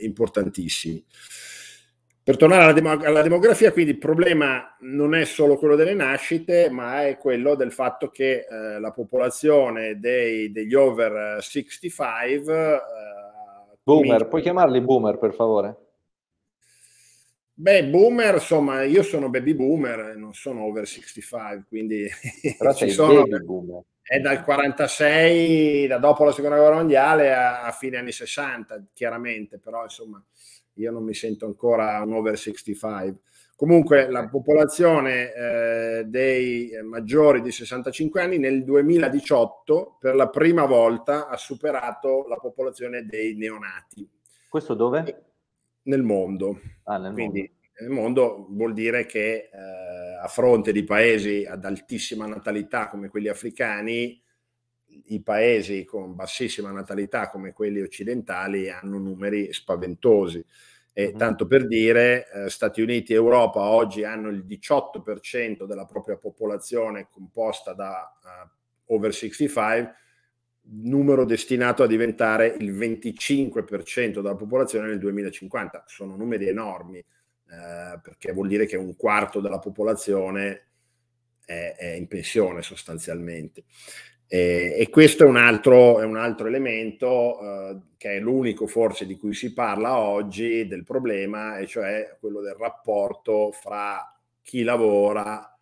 importantissimi. 0.00 1.04
Per 2.22 2.36
tornare 2.36 2.64
alla, 2.64 2.72
dem- 2.72 3.02
alla, 3.04 3.22
demografia, 3.22 3.72
quindi 3.72 3.92
il 3.92 3.98
problema 3.98 4.76
non 4.80 5.14
è 5.14 5.24
solo 5.24 5.56
quello 5.56 5.76
delle 5.76 5.94
nascite, 5.94 6.68
ma 6.70 7.06
è 7.06 7.18
quello 7.18 7.54
del 7.54 7.70
fatto 7.70 8.08
che 8.08 8.46
eh, 8.50 8.80
la 8.80 8.90
popolazione 8.90 10.00
dei, 10.00 10.50
degli 10.50 10.74
over 10.74 11.40
65... 11.40 12.54
Eh, 12.54 12.78
boomer, 13.80 14.04
comincia... 14.06 14.24
puoi 14.26 14.42
chiamarli 14.42 14.80
boomer 14.80 15.18
per 15.18 15.34
favore? 15.34 15.85
Beh, 17.58 17.86
boomer, 17.86 18.34
insomma, 18.34 18.82
io 18.82 19.02
sono 19.02 19.30
baby 19.30 19.54
boomer, 19.54 20.14
non 20.16 20.34
sono 20.34 20.64
over 20.64 20.86
65, 20.86 21.64
quindi 21.68 22.06
Però 22.58 22.74
ci 22.74 22.90
sono... 22.90 23.22
baby 23.26 23.44
boomer 23.44 23.82
è 24.08 24.20
dal 24.20 24.44
46, 24.44 25.88
da 25.88 25.98
dopo 25.98 26.22
la 26.22 26.30
seconda 26.30 26.58
guerra 26.58 26.76
mondiale 26.76 27.34
a, 27.34 27.64
a, 27.64 27.72
fine 27.72 27.96
anni 27.96 28.12
60, 28.12 28.84
chiaramente, 28.92 29.58
però 29.58 29.82
insomma 29.82 30.24
io 30.74 30.92
non 30.92 31.02
mi 31.02 31.12
sento 31.12 31.44
ancora 31.44 32.00
un 32.02 32.12
over 32.12 32.38
65. 32.38 33.22
Comunque 33.56 34.08
la 34.08 34.28
popolazione 34.28 35.32
eh, 35.32 36.04
dei 36.04 36.70
maggiori 36.84 37.40
di 37.40 37.50
65 37.50 38.22
anni 38.22 38.38
nel 38.38 38.62
2018 38.62 39.96
per 39.98 40.14
la 40.14 40.28
prima 40.28 40.66
volta 40.66 41.26
ha 41.26 41.36
superato 41.36 42.26
la 42.28 42.36
popolazione 42.36 43.06
dei 43.06 43.34
neonati. 43.34 44.08
Questo 44.48 44.74
dove? 44.74 45.24
Nel 45.86 46.02
mondo. 46.02 46.60
Ah, 46.84 46.98
nel 46.98 47.12
Quindi, 47.12 47.40
mondo 47.40 47.56
nel 47.78 47.90
mondo 47.90 48.46
vuol 48.50 48.72
dire 48.72 49.04
che 49.04 49.50
eh, 49.52 50.18
a 50.22 50.28
fronte 50.28 50.72
di 50.72 50.84
paesi 50.84 51.44
ad 51.44 51.64
altissima 51.64 52.26
natalità 52.26 52.88
come 52.88 53.08
quelli 53.08 53.28
africani, 53.28 54.22
i 55.08 55.20
paesi 55.20 55.84
con 55.84 56.14
bassissima 56.14 56.70
natalità 56.70 57.28
come 57.28 57.52
quelli 57.52 57.82
occidentali 57.82 58.70
hanno 58.70 58.98
numeri 58.98 59.52
spaventosi. 59.52 60.42
E 60.94 61.08
mm-hmm. 61.08 61.16
tanto 61.18 61.46
per 61.46 61.66
dire, 61.66 62.26
eh, 62.32 62.48
Stati 62.48 62.80
Uniti 62.80 63.12
e 63.12 63.16
Europa 63.16 63.60
oggi 63.60 64.04
hanno 64.04 64.30
il 64.30 64.46
18% 64.46 65.64
della 65.66 65.84
propria 65.84 66.16
popolazione 66.16 67.08
composta 67.10 67.74
da 67.74 68.10
uh, 68.22 68.94
over 68.94 69.12
65, 69.12 69.94
numero 70.68 71.24
destinato 71.24 71.82
a 71.82 71.86
diventare 71.86 72.56
il 72.58 72.72
25% 72.72 74.14
della 74.14 74.34
popolazione 74.34 74.88
nel 74.88 74.98
2050. 74.98 75.84
Sono 75.86 76.16
numeri 76.16 76.48
enormi 76.48 76.98
eh, 76.98 77.98
perché 78.02 78.32
vuol 78.32 78.48
dire 78.48 78.66
che 78.66 78.76
un 78.76 78.96
quarto 78.96 79.40
della 79.40 79.58
popolazione 79.58 80.66
è, 81.44 81.74
è 81.78 81.92
in 81.92 82.08
pensione 82.08 82.62
sostanzialmente. 82.62 83.64
E, 84.28 84.74
e 84.76 84.90
questo 84.90 85.24
è 85.24 85.28
un 85.28 85.36
altro, 85.36 86.00
è 86.00 86.04
un 86.04 86.16
altro 86.16 86.48
elemento 86.48 87.40
eh, 87.40 87.80
che 87.96 88.16
è 88.16 88.20
l'unico 88.20 88.66
forse 88.66 89.06
di 89.06 89.16
cui 89.16 89.34
si 89.34 89.52
parla 89.52 89.98
oggi 89.98 90.66
del 90.66 90.82
problema, 90.82 91.58
e 91.58 91.66
cioè 91.66 92.16
quello 92.18 92.40
del 92.40 92.54
rapporto 92.54 93.52
fra 93.52 94.12
chi 94.42 94.62
lavora 94.64 95.56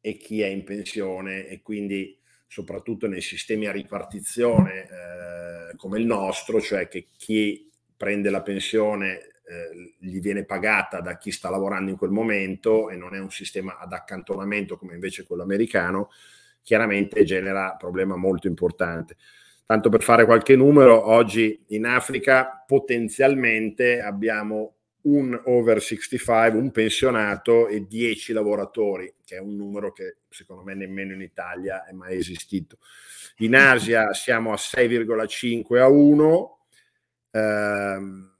e 0.00 0.16
chi 0.16 0.40
è 0.40 0.46
in 0.46 0.64
pensione 0.64 1.46
e 1.46 1.60
quindi 1.60 2.18
soprattutto 2.48 3.06
nei 3.06 3.20
sistemi 3.20 3.66
a 3.66 3.72
ripartizione 3.72 4.82
eh, 4.82 5.76
come 5.76 5.98
il 5.98 6.06
nostro, 6.06 6.60
cioè 6.60 6.88
che 6.88 7.08
chi 7.16 7.70
prende 7.96 8.30
la 8.30 8.42
pensione 8.42 9.18
eh, 9.48 9.94
gli 9.98 10.20
viene 10.20 10.44
pagata 10.44 11.00
da 11.00 11.18
chi 11.18 11.30
sta 11.30 11.50
lavorando 11.50 11.90
in 11.90 11.96
quel 11.96 12.10
momento 12.10 12.88
e 12.88 12.96
non 12.96 13.14
è 13.14 13.20
un 13.20 13.30
sistema 13.30 13.78
ad 13.78 13.92
accantonamento 13.92 14.76
come 14.76 14.94
invece 14.94 15.24
quello 15.24 15.42
americano, 15.42 16.10
chiaramente 16.62 17.22
genera 17.24 17.70
un 17.72 17.78
problema 17.78 18.16
molto 18.16 18.46
importante. 18.46 19.16
Tanto 19.66 19.90
per 19.90 20.02
fare 20.02 20.24
qualche 20.24 20.56
numero, 20.56 21.08
oggi 21.08 21.64
in 21.68 21.84
Africa 21.84 22.64
potenzialmente 22.66 24.00
abbiamo 24.00 24.77
un 25.02 25.40
over 25.44 25.80
65, 25.80 26.58
un 26.58 26.70
pensionato 26.70 27.68
e 27.68 27.86
10 27.86 28.32
lavoratori, 28.32 29.14
che 29.24 29.36
è 29.36 29.40
un 29.40 29.56
numero 29.56 29.92
che 29.92 30.16
secondo 30.28 30.62
me 30.62 30.74
nemmeno 30.74 31.12
in 31.14 31.22
Italia 31.22 31.84
è 31.84 31.92
mai 31.92 32.16
esistito. 32.16 32.78
In 33.38 33.54
Asia 33.54 34.12
siamo 34.12 34.52
a 34.52 34.56
6,5 34.56 35.78
a 35.78 35.88
1. 35.88 36.58
Ehm, 37.30 38.32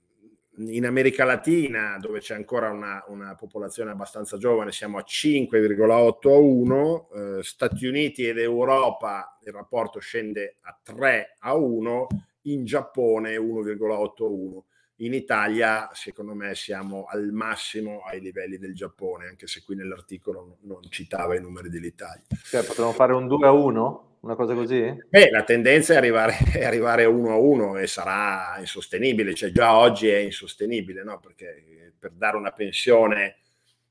in 0.59 0.85
America 0.85 1.23
Latina, 1.23 1.97
dove 2.01 2.19
c'è 2.19 2.35
ancora 2.35 2.69
una, 2.69 3.01
una, 3.07 3.33
popolazione 3.35 3.91
abbastanza 3.91 4.37
giovane, 4.37 4.73
siamo 4.73 4.97
a 4.97 5.05
5,8 5.07 6.29
a 6.29 6.37
1, 6.37 7.09
eh, 7.13 7.43
Stati 7.43 7.85
Uniti 7.85 8.27
ed 8.27 8.37
Europa 8.39 9.37
il 9.45 9.53
rapporto 9.53 9.99
scende 9.99 10.57
a 10.61 10.77
3 10.83 11.37
a 11.39 11.53
1, 11.55 12.07
in 12.43 12.65
Giappone 12.65 13.37
1,8 13.37 14.23
a 14.23 14.27
1. 14.27 14.65
In 15.01 15.13
Italia, 15.13 15.89
secondo 15.93 16.33
me, 16.33 16.55
siamo 16.55 17.05
al 17.05 17.31
massimo 17.31 18.01
ai 18.01 18.19
livelli 18.19 18.57
del 18.57 18.75
Giappone, 18.75 19.27
anche 19.27 19.47
se 19.47 19.63
qui 19.63 19.75
nell'articolo 19.75 20.57
non 20.61 20.81
citava 20.89 21.35
i 21.35 21.41
numeri 21.41 21.69
dell'Italia. 21.69 22.23
Cioè, 22.43 22.63
potremmo 22.63 22.91
fare 22.91 23.13
un 23.13 23.27
2 23.27 23.47
a 23.47 23.51
1? 23.51 24.09
una 24.21 24.35
cosa 24.35 24.53
così? 24.53 24.93
Beh, 25.07 25.29
la 25.29 25.43
tendenza 25.43 25.93
è 25.93 25.97
arrivare, 25.97 26.37
è 26.53 26.65
arrivare 26.65 27.05
uno 27.05 27.31
a 27.31 27.37
uno 27.37 27.77
e 27.77 27.87
sarà 27.87 28.55
insostenibile, 28.59 29.33
cioè 29.33 29.51
già 29.51 29.77
oggi 29.77 30.09
è 30.09 30.17
insostenibile, 30.17 31.03
no? 31.03 31.19
perché 31.19 31.93
per 31.97 32.11
dare 32.11 32.37
una 32.37 32.51
pensione 32.51 33.37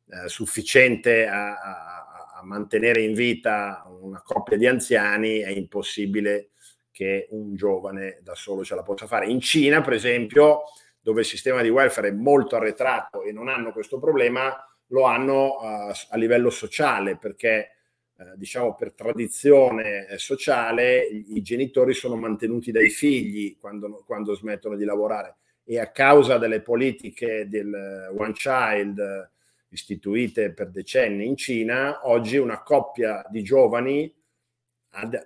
eh, 0.07 0.29
sufficiente 0.29 1.27
a, 1.27 1.59
a, 1.59 2.33
a, 2.37 2.45
mantenere 2.45 3.03
in 3.03 3.13
vita 3.13 3.87
una 4.01 4.23
coppia 4.23 4.57
di 4.57 4.67
anziani 4.67 5.39
è 5.39 5.51
impossibile 5.51 6.51
che 6.91 7.27
un 7.31 7.55
giovane 7.55 8.19
da 8.23 8.35
solo 8.35 8.65
ce 8.65 8.75
la 8.75 8.83
possa 8.83 9.07
fare. 9.07 9.29
In 9.29 9.41
Cina, 9.41 9.81
per 9.83 9.93
esempio, 9.93 10.63
dove 11.09 11.21
il 11.21 11.27
sistema 11.27 11.63
di 11.63 11.71
welfare 11.71 12.09
è 12.09 12.13
molto 12.13 12.57
arretrato 12.57 13.23
e 13.23 13.33
non 13.33 13.49
hanno 13.49 13.73
questo 13.73 13.99
problema, 13.99 14.55
lo 14.89 15.05
hanno 15.05 15.57
uh, 15.57 15.91
a 16.11 16.17
livello 16.19 16.51
sociale 16.51 17.17
perché 17.17 17.71
eh, 18.19 18.35
diciamo 18.37 18.75
per 18.75 18.93
tradizione 18.93 20.07
eh, 20.07 20.19
sociale, 20.19 20.99
i, 20.99 21.41
genitori 21.41 21.95
sono 21.95 22.15
mantenuti 22.15 22.73
dai 22.73 22.91
figli 22.91 23.57
quando, 23.59 24.03
quando, 24.05 24.35
smettono 24.35 24.77
di 24.77 24.85
lavorare. 24.85 25.37
E 25.65 25.79
a 25.79 25.91
causa 25.91 26.37
delle 26.37 26.61
politiche 26.61 27.49
del 27.49 28.13
One 28.15 28.33
Child 28.35 29.31
istituite 29.71 30.53
per 30.53 30.69
decenni 30.69 31.27
in 31.27 31.37
Cina, 31.37 32.07
oggi 32.07 32.37
una 32.37 32.63
coppia 32.63 33.25
di 33.31 33.43
giovani 33.43 34.15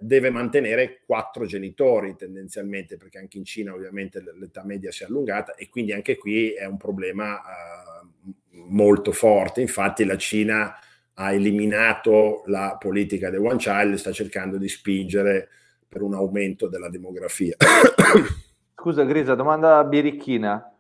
deve 0.01 0.31
mantenere 0.31 1.01
quattro 1.07 1.47
genitori 1.47 2.17
tendenzialmente, 2.17 2.97
perché 2.97 3.19
anche 3.19 3.39
in 3.39 3.45
Cina 3.45 3.73
ovviamente 3.73 4.23
l'età 4.39 4.65
media 4.65 4.91
si 4.91 5.03
è 5.03 5.07
allungata 5.07 5.55
e 5.55 5.69
quindi 5.69 5.93
anche 5.93 6.17
qui 6.17 6.53
è 6.53 6.65
un 6.65 6.77
problema 6.77 7.37
uh, 7.37 8.35
molto 8.51 9.13
forte. 9.13 9.61
Infatti 9.61 10.05
la 10.05 10.17
Cina 10.17 10.77
ha 11.15 11.33
eliminato 11.33 12.43
la 12.47 12.77
politica 12.79 13.31
del 13.31 13.41
one 13.41 13.57
child 13.57 13.95
e 13.95 13.99
sta 13.99 14.13
cercando 14.13 14.57
di 14.57 14.69
spingere 14.69 15.49
per 15.89 16.03
un 16.03 16.15
aumento 16.15 16.69
della 16.69 16.89
demografia. 16.89 17.57
Scusa 18.75 19.05
Grisa, 19.05 19.35
domanda 19.35 19.85
birichina. 19.85 20.75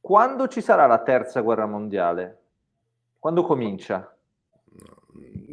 Quando 0.00 0.48
ci 0.48 0.60
sarà 0.60 0.86
la 0.86 1.02
terza 1.02 1.40
guerra 1.40 1.66
mondiale? 1.66 2.38
Quando 3.18 3.42
comincia? 3.42 4.16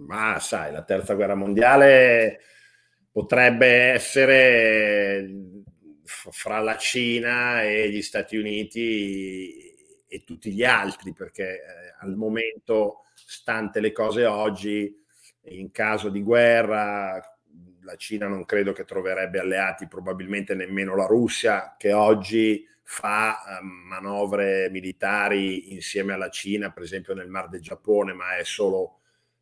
Ma 0.07 0.39
sai, 0.39 0.71
la 0.71 0.83
terza 0.83 1.13
guerra 1.13 1.35
mondiale 1.35 2.39
potrebbe 3.11 3.67
essere 3.67 5.29
fra 6.03 6.59
la 6.59 6.77
Cina 6.77 7.63
e 7.63 7.89
gli 7.89 8.01
Stati 8.01 8.35
Uniti 8.37 9.75
e 10.07 10.23
tutti 10.23 10.51
gli 10.51 10.63
altri, 10.63 11.13
perché 11.13 11.43
eh, 11.43 11.95
al 11.99 12.15
momento 12.15 13.03
stante 13.13 13.79
le 13.79 13.91
cose 13.91 14.25
oggi, 14.25 14.93
in 15.43 15.71
caso 15.71 16.09
di 16.09 16.21
guerra, 16.21 17.21
la 17.81 17.95
Cina 17.95 18.27
non 18.27 18.45
credo 18.45 18.73
che 18.73 18.85
troverebbe 18.85 19.39
alleati, 19.39 19.87
probabilmente 19.87 20.55
nemmeno 20.55 20.95
la 20.95 21.05
Russia, 21.05 21.75
che 21.77 21.93
oggi 21.93 22.65
fa 22.83 23.59
eh, 23.59 23.63
manovre 23.63 24.69
militari 24.71 25.73
insieme 25.73 26.13
alla 26.13 26.29
Cina, 26.29 26.71
per 26.71 26.83
esempio 26.83 27.13
nel 27.13 27.29
Mar 27.29 27.49
del 27.49 27.61
Giappone, 27.61 28.13
ma 28.13 28.35
è 28.35 28.43
solo 28.43 28.98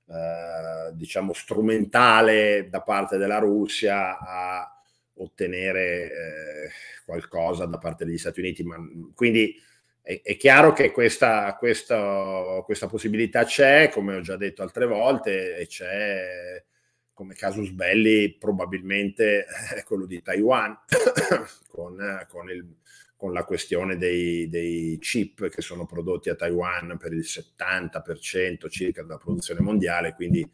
eh, 0.09 0.93
diciamo 0.93 1.33
strumentale 1.33 2.67
da 2.69 2.81
parte 2.81 3.17
della 3.17 3.39
Russia 3.39 4.17
a 4.17 4.81
ottenere 5.15 6.03
eh, 6.03 6.69
qualcosa 7.05 7.65
da 7.65 7.77
parte 7.77 8.05
degli 8.05 8.17
Stati 8.17 8.39
Uniti. 8.39 8.63
Ma, 8.63 8.77
quindi 9.13 9.55
è, 10.01 10.21
è 10.23 10.37
chiaro 10.37 10.71
che 10.71 10.91
questa, 10.91 11.55
questa, 11.57 12.61
questa, 12.63 12.87
possibilità 12.87 13.43
c'è, 13.43 13.89
come 13.89 14.15
ho 14.15 14.21
già 14.21 14.37
detto 14.37 14.61
altre 14.61 14.85
volte, 14.85 15.57
e 15.57 15.67
c'è 15.67 16.63
come 17.13 17.33
casus 17.33 17.69
belli 17.71 18.31
probabilmente 18.33 19.45
quello 19.85 20.05
di 20.05 20.21
Taiwan, 20.21 20.77
con, 21.67 22.25
con, 22.29 22.49
il, 22.49 22.65
con, 23.17 23.33
la 23.33 23.43
questione 23.43 23.97
dei, 23.97 24.47
dei, 24.47 24.97
chip 24.99 25.49
che 25.49 25.61
sono 25.61 25.85
prodotti 25.85 26.29
a 26.29 26.35
Taiwan 26.35 26.97
per 26.97 27.11
il 27.11 27.25
70% 27.25 28.69
circa 28.69 29.01
della 29.01 29.17
produzione 29.17 29.59
mondiale, 29.59 30.13
quindi 30.13 30.49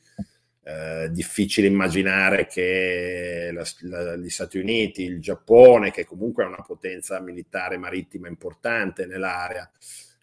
eh, 0.65 1.09
difficile 1.11 1.67
immaginare 1.67 2.47
che 2.47 3.51
la, 3.53 3.65
la, 3.81 4.15
gli 4.15 4.29
Stati 4.29 4.57
Uniti, 4.57 5.03
il 5.03 5.19
Giappone, 5.19 5.91
che 5.91 6.05
comunque 6.05 6.45
è 6.45 6.47
una 6.47 6.63
potenza 6.65 7.19
militare 7.19 7.77
marittima 7.77 8.29
importante 8.29 9.05
nell'area, 9.05 9.69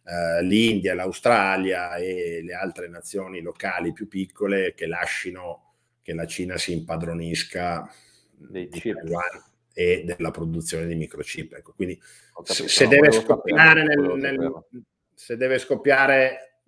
eh, 0.05 0.43
l'India, 0.43 0.95
l'Australia 0.95 1.95
e 1.97 2.41
le 2.43 2.55
altre 2.55 2.89
nazioni 2.89 3.43
locali 3.43 3.93
più 3.93 4.09
piccole 4.09 4.73
che 4.75 4.87
lasciano 4.87 5.75
che 6.03 6.15
la 6.15 6.27
Cina 6.27 6.57
si 6.57 6.73
impadronisca 6.73 7.89
dei 8.37 8.69
di 8.69 8.81
Taiwan 8.81 9.50
e 9.73 10.05
della 10.05 10.31
produzione 10.31 10.87
di 10.87 10.95
microchip. 10.95 11.55
Ecco, 11.55 11.73
quindi 11.75 12.01
se, 12.45 12.69
se, 12.69 12.89
deve 12.89 13.11
scoppiare 13.13 13.83
nel, 13.85 14.01
nel, 14.17 14.65
se 15.15 15.37
deve 15.37 15.59
scoppiare 15.59 16.63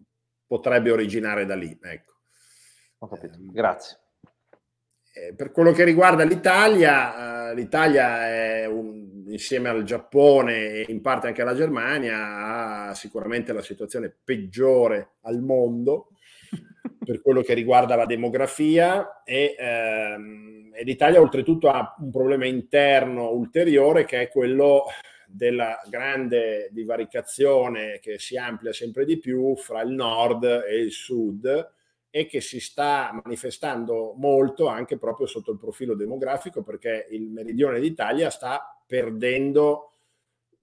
potrebbe 0.46 0.90
originare 0.90 1.46
da 1.46 1.54
lì. 1.54 1.76
Ecco. 1.82 2.12
Ho 2.98 3.08
capito, 3.08 3.36
grazie. 3.38 3.98
Eh, 5.14 5.34
per 5.34 5.50
quello 5.50 5.72
che 5.72 5.84
riguarda 5.84 6.24
l'Italia, 6.24 7.50
eh, 7.50 7.54
l'Italia 7.54 8.26
è 8.28 8.66
un, 8.66 9.24
insieme 9.28 9.68
al 9.68 9.82
Giappone 9.84 10.68
e 10.68 10.86
in 10.88 11.00
parte 11.00 11.26
anche 11.26 11.42
alla 11.42 11.54
Germania 11.54 12.88
ha 12.88 12.94
sicuramente 12.94 13.52
la 13.52 13.62
situazione 13.62 14.14
peggiore 14.24 15.16
al 15.22 15.40
mondo 15.40 16.08
per 17.04 17.20
quello 17.20 17.42
che 17.42 17.54
riguarda 17.54 17.96
la 17.96 18.06
demografia 18.06 19.22
e, 19.24 19.54
ehm, 19.58 20.70
e 20.74 20.84
l'Italia 20.84 21.20
oltretutto 21.20 21.68
ha 21.68 21.94
un 21.98 22.10
problema 22.10 22.46
interno 22.46 23.30
ulteriore 23.30 24.04
che 24.04 24.22
è 24.22 24.28
quello 24.28 24.84
della 25.26 25.80
grande 25.88 26.68
divaricazione 26.72 27.98
che 28.00 28.18
si 28.18 28.36
amplia 28.36 28.72
sempre 28.72 29.04
di 29.04 29.18
più 29.18 29.56
fra 29.56 29.80
il 29.82 29.92
nord 29.92 30.44
e 30.44 30.78
il 30.78 30.92
sud 30.92 31.70
e 32.10 32.26
che 32.26 32.42
si 32.42 32.60
sta 32.60 33.18
manifestando 33.24 34.12
molto 34.16 34.66
anche 34.66 34.98
proprio 34.98 35.26
sotto 35.26 35.50
il 35.50 35.58
profilo 35.58 35.94
demografico 35.94 36.62
perché 36.62 37.06
il 37.10 37.30
meridione 37.30 37.80
d'Italia 37.80 38.28
sta 38.28 38.78
perdendo 38.86 39.91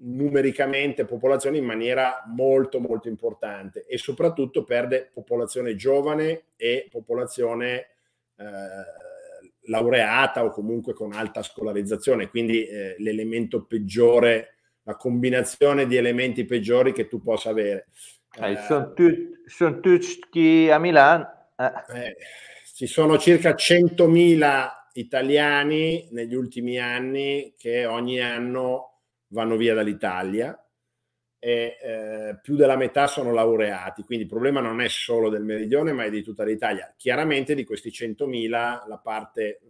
numericamente 0.01 1.05
popolazione 1.05 1.57
in 1.57 1.65
maniera 1.65 2.23
molto 2.27 2.79
molto 2.79 3.09
importante 3.09 3.85
e 3.85 3.97
soprattutto 3.97 4.63
perde 4.63 5.09
popolazione 5.13 5.75
giovane 5.75 6.43
e 6.55 6.87
popolazione 6.89 7.87
eh, 8.37 8.45
laureata 9.63 10.45
o 10.45 10.51
comunque 10.51 10.93
con 10.93 11.11
alta 11.11 11.43
scolarizzazione 11.43 12.29
quindi 12.29 12.65
eh, 12.65 12.95
l'elemento 12.99 13.65
peggiore 13.65 14.55
la 14.83 14.95
combinazione 14.95 15.85
di 15.85 15.97
elementi 15.97 16.45
peggiori 16.45 16.93
che 16.93 17.07
tu 17.07 17.21
possa 17.21 17.49
avere 17.49 17.87
eh, 18.39 18.57
sono, 18.67 18.93
tu- 18.93 19.81
tutti 19.81 20.69
a 20.71 20.79
Milano 20.79 21.49
eh. 21.57 22.05
Eh, 22.05 22.17
ci 22.73 22.87
sono 22.87 23.17
circa 23.17 23.51
100.000 23.51 24.69
italiani 24.93 26.07
negli 26.11 26.35
ultimi 26.35 26.79
anni 26.79 27.53
che 27.57 27.85
ogni 27.85 28.21
anno 28.21 28.98
vanno 29.29 29.57
via 29.57 29.73
dall'Italia 29.73 30.57
e 31.41 31.77
eh, 31.81 32.39
più 32.41 32.55
della 32.55 32.75
metà 32.75 33.07
sono 33.07 33.31
laureati, 33.31 34.03
quindi 34.03 34.25
il 34.25 34.29
problema 34.29 34.59
non 34.59 34.81
è 34.81 34.89
solo 34.89 35.29
del 35.29 35.43
meridione 35.43 35.93
ma 35.93 36.03
è 36.03 36.09
di 36.09 36.21
tutta 36.21 36.43
l'Italia. 36.43 36.93
Chiaramente 36.97 37.55
di 37.55 37.63
questi 37.63 37.89
100.000 37.89 38.49
la 38.49 39.01
parte 39.01 39.61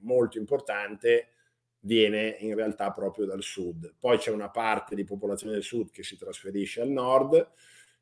molto 0.00 0.38
importante 0.38 1.32
viene 1.80 2.36
in 2.40 2.54
realtà 2.54 2.90
proprio 2.92 3.26
dal 3.26 3.42
sud. 3.42 3.94
Poi 3.98 4.18
c'è 4.18 4.30
una 4.30 4.50
parte 4.50 4.94
di 4.94 5.04
popolazione 5.04 5.52
del 5.52 5.62
sud 5.62 5.90
che 5.90 6.02
si 6.02 6.16
trasferisce 6.16 6.80
al 6.80 6.88
nord, 6.88 7.50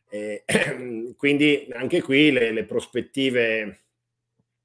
e, 0.08 0.44
quindi 1.16 1.68
anche 1.72 2.00
qui 2.00 2.30
le, 2.30 2.52
le 2.52 2.64
prospettive 2.64 3.80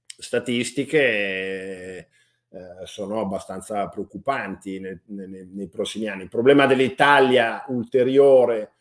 statistiche 0.05 2.09
eh, 2.53 2.85
sono 2.85 3.21
abbastanza 3.21 3.87
preoccupanti 3.87 4.79
nei, 4.79 4.99
nei, 5.05 5.47
nei, 5.49 5.69
prossimi 5.69 6.07
anni. 6.07 6.23
Il 6.23 6.29
problema 6.29 6.65
dell'Italia 6.65 7.63
ulteriore 7.67 8.73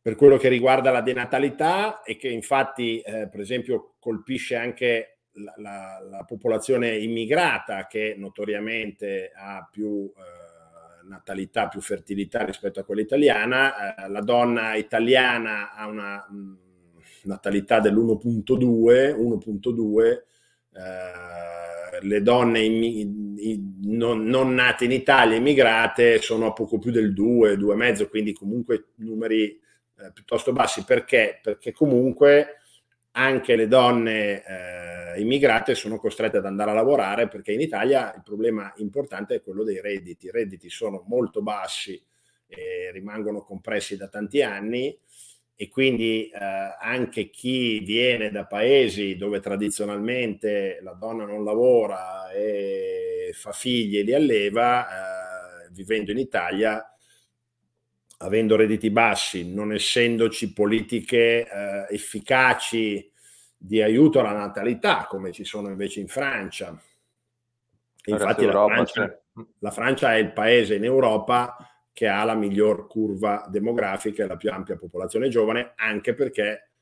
per 0.00 0.14
quello 0.14 0.36
che 0.36 0.48
riguarda 0.48 0.90
la 0.90 1.00
denatalità 1.00 2.02
è 2.02 2.16
che 2.16 2.28
infatti 2.28 3.00
eh, 3.00 3.26
per 3.26 3.40
esempio 3.40 3.94
colpisce 3.98 4.54
anche 4.54 5.20
la, 5.32 5.54
la, 5.56 5.98
la, 6.08 6.24
popolazione 6.24 6.96
immigrata 6.96 7.86
che 7.86 8.14
notoriamente 8.16 9.32
ha 9.34 9.66
più 9.68 10.12
eh, 10.14 11.08
natalità, 11.08 11.68
più 11.68 11.80
fertilità 11.80 12.44
rispetto 12.44 12.80
a 12.80 12.84
quella 12.84 13.00
italiana. 13.00 13.96
Eh, 13.96 14.08
la 14.08 14.20
donna 14.20 14.74
italiana 14.74 15.72
ha 15.72 15.86
una 15.86 16.24
mh, 16.28 16.36
mm, 16.36 16.54
natalità 17.22 17.80
dell'1.2, 17.80 19.14
1.2 19.16 20.22
eh, 20.74 21.53
le 22.02 22.22
donne 22.22 22.60
in, 22.60 23.34
in, 23.38 23.78
non, 23.82 24.24
non, 24.24 24.54
nate 24.54 24.84
in 24.84 24.92
Italia, 24.92 25.36
immigrate, 25.36 26.20
sono 26.20 26.46
a 26.46 26.52
poco 26.52 26.78
più 26.78 26.90
del 26.90 27.12
2, 27.12 27.56
2,5, 27.56 28.08
quindi 28.08 28.32
comunque 28.32 28.88
numeri 28.96 29.60
eh, 29.98 30.12
piuttosto 30.12 30.52
bassi. 30.52 30.84
Perché? 30.84 31.38
Perché 31.42 31.72
comunque 31.72 32.58
anche 33.12 33.56
le 33.56 33.68
donne 33.68 34.44
eh, 34.44 35.20
immigrate 35.20 35.74
sono 35.74 35.98
costrette 35.98 36.38
ad 36.38 36.46
andare 36.46 36.72
a 36.72 36.74
lavorare 36.74 37.28
perché 37.28 37.52
in 37.52 37.60
Italia 37.60 38.12
il 38.14 38.22
problema 38.24 38.72
importante 38.76 39.36
è 39.36 39.42
quello 39.42 39.62
dei 39.62 39.80
redditi. 39.80 40.26
I 40.26 40.30
redditi 40.30 40.68
sono 40.68 41.04
molto 41.06 41.42
bassi 41.42 42.02
e 42.46 42.90
rimangono 42.92 43.42
compressi 43.42 43.96
da 43.96 44.08
tanti 44.08 44.42
anni 44.42 44.96
e 45.56 45.68
quindi 45.68 46.28
eh, 46.28 46.38
anche 46.80 47.30
chi 47.30 47.78
viene 47.80 48.30
da 48.30 48.44
paesi 48.44 49.16
dove 49.16 49.38
tradizionalmente 49.38 50.80
la 50.82 50.92
donna 50.92 51.24
non 51.24 51.44
lavora 51.44 52.30
e 52.32 53.30
fa 53.34 53.52
figli 53.52 53.98
e 53.98 54.02
li 54.02 54.14
alleva, 54.14 54.86
eh, 54.86 55.68
vivendo 55.70 56.10
in 56.10 56.18
Italia, 56.18 56.84
avendo 58.18 58.56
redditi 58.56 58.90
bassi, 58.90 59.52
non 59.52 59.72
essendoci 59.72 60.52
politiche 60.52 61.46
eh, 61.46 61.86
efficaci 61.88 63.10
di 63.56 63.80
aiuto 63.80 64.20
alla 64.20 64.32
natalità, 64.32 65.06
come 65.08 65.30
ci 65.30 65.44
sono 65.44 65.68
invece 65.68 66.00
in 66.00 66.08
Francia. 66.08 66.76
Infatti 68.06 68.44
la 68.44 68.64
Francia, 68.66 69.22
la 69.58 69.70
Francia 69.70 70.14
è 70.14 70.18
il 70.18 70.32
paese 70.32 70.74
in 70.74 70.84
Europa 70.84 71.56
che 71.94 72.08
ha 72.08 72.24
la 72.24 72.34
miglior 72.34 72.88
curva 72.88 73.46
demografica 73.48 74.24
e 74.24 74.26
la 74.26 74.36
più 74.36 74.50
ampia 74.50 74.76
popolazione 74.76 75.28
giovane, 75.28 75.72
anche 75.76 76.12
perché 76.12 76.72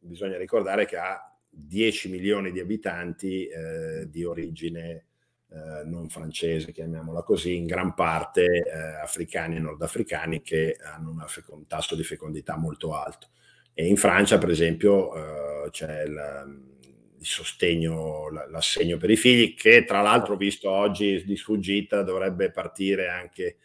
bisogna 0.00 0.38
ricordare 0.38 0.86
che 0.86 0.96
ha 0.96 1.20
10 1.48 2.08
milioni 2.08 2.50
di 2.50 2.58
abitanti 2.58 3.46
eh, 3.46 4.08
di 4.08 4.24
origine 4.24 5.04
eh, 5.50 5.84
non 5.84 6.08
francese, 6.08 6.72
chiamiamola 6.72 7.22
così, 7.22 7.54
in 7.54 7.66
gran 7.66 7.92
parte 7.92 8.46
eh, 8.46 8.72
africani 9.02 9.56
e 9.56 9.60
nordafricani 9.60 10.40
che 10.40 10.78
hanno 10.82 11.10
una 11.10 11.26
un 11.48 11.66
tasso 11.66 11.94
di 11.94 12.02
fecondità 12.02 12.56
molto 12.56 12.94
alto. 12.94 13.28
E 13.74 13.86
in 13.86 13.98
Francia, 13.98 14.38
per 14.38 14.48
esempio, 14.48 15.66
eh, 15.66 15.70
c'è 15.70 16.04
il, 16.04 16.72
il 17.18 17.26
sostegno, 17.26 18.30
l'assegno 18.30 18.96
per 18.96 19.10
i 19.10 19.16
figli, 19.16 19.54
che 19.54 19.84
tra 19.84 20.00
l'altro, 20.00 20.36
visto 20.36 20.70
oggi 20.70 21.22
di 21.26 21.36
sfuggita, 21.36 22.02
dovrebbe 22.02 22.50
partire 22.50 23.08
anche 23.08 23.58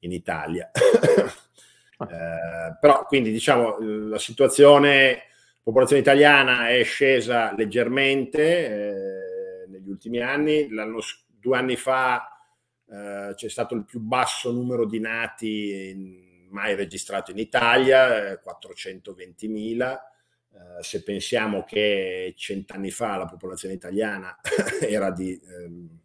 in 0.00 0.12
Italia. 0.12 0.70
eh, 0.74 2.06
però 2.80 3.04
quindi 3.04 3.30
diciamo 3.30 3.76
la 3.80 4.18
situazione 4.18 5.24
popolazione 5.62 6.00
italiana 6.00 6.70
è 6.70 6.82
scesa 6.82 7.54
leggermente 7.54 8.66
eh, 8.66 9.66
negli 9.68 9.90
ultimi 9.90 10.20
anni. 10.20 10.70
L'anno, 10.70 11.00
due 11.26 11.58
anni 11.58 11.76
fa 11.76 12.26
eh, 12.88 13.34
c'è 13.34 13.48
stato 13.50 13.74
il 13.74 13.84
più 13.84 14.00
basso 14.00 14.50
numero 14.50 14.86
di 14.86 14.98
nati 14.98 15.90
in, 15.90 16.26
mai 16.50 16.74
registrato 16.74 17.32
in 17.32 17.38
Italia, 17.38 18.40
420.000. 18.42 19.98
Eh, 20.50 20.82
se 20.82 21.02
pensiamo 21.02 21.64
che 21.64 22.32
cent'anni 22.36 22.90
fa 22.90 23.18
la 23.18 23.26
popolazione 23.26 23.74
italiana 23.74 24.38
era 24.80 25.10
di 25.10 25.38
ehm, 25.38 26.00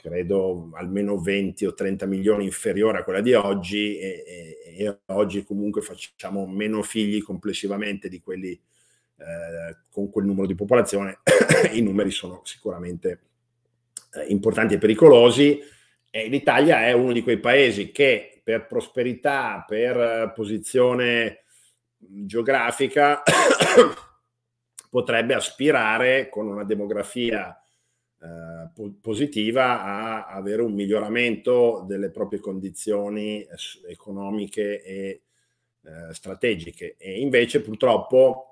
credo 0.00 0.70
almeno 0.74 1.18
20 1.18 1.66
o 1.66 1.74
30 1.74 2.06
milioni 2.06 2.44
inferiore 2.44 2.98
a 2.98 3.02
quella 3.02 3.20
di 3.20 3.34
oggi 3.34 3.98
e, 3.98 4.24
e, 4.64 4.84
e 4.84 4.98
oggi 5.06 5.44
comunque 5.44 5.82
facciamo 5.82 6.46
meno 6.46 6.82
figli 6.82 7.20
complessivamente 7.20 8.08
di 8.08 8.20
quelli 8.20 8.50
eh, 8.50 9.76
con 9.90 10.08
quel 10.10 10.26
numero 10.26 10.46
di 10.46 10.54
popolazione, 10.54 11.18
i 11.74 11.82
numeri 11.82 12.12
sono 12.12 12.42
sicuramente 12.44 13.20
eh, 14.14 14.26
importanti 14.28 14.74
e 14.74 14.78
pericolosi 14.78 15.60
e 16.08 16.28
l'Italia 16.28 16.86
è 16.86 16.92
uno 16.92 17.12
di 17.12 17.22
quei 17.22 17.40
paesi 17.40 17.90
che 17.90 18.40
per 18.44 18.66
prosperità, 18.66 19.64
per 19.66 20.32
posizione 20.34 21.42
geografica 21.98 23.22
potrebbe 24.88 25.34
aspirare 25.34 26.28
con 26.28 26.46
una 26.46 26.64
demografia 26.64 27.60
eh, 28.20 28.90
positiva 29.00 29.82
a 29.82 30.26
avere 30.26 30.62
un 30.62 30.72
miglioramento 30.72 31.84
delle 31.86 32.10
proprie 32.10 32.40
condizioni 32.40 33.46
economiche 33.88 34.82
e 34.82 35.22
eh, 35.82 36.12
strategiche. 36.12 36.96
E 36.98 37.20
invece 37.20 37.62
purtroppo 37.62 38.48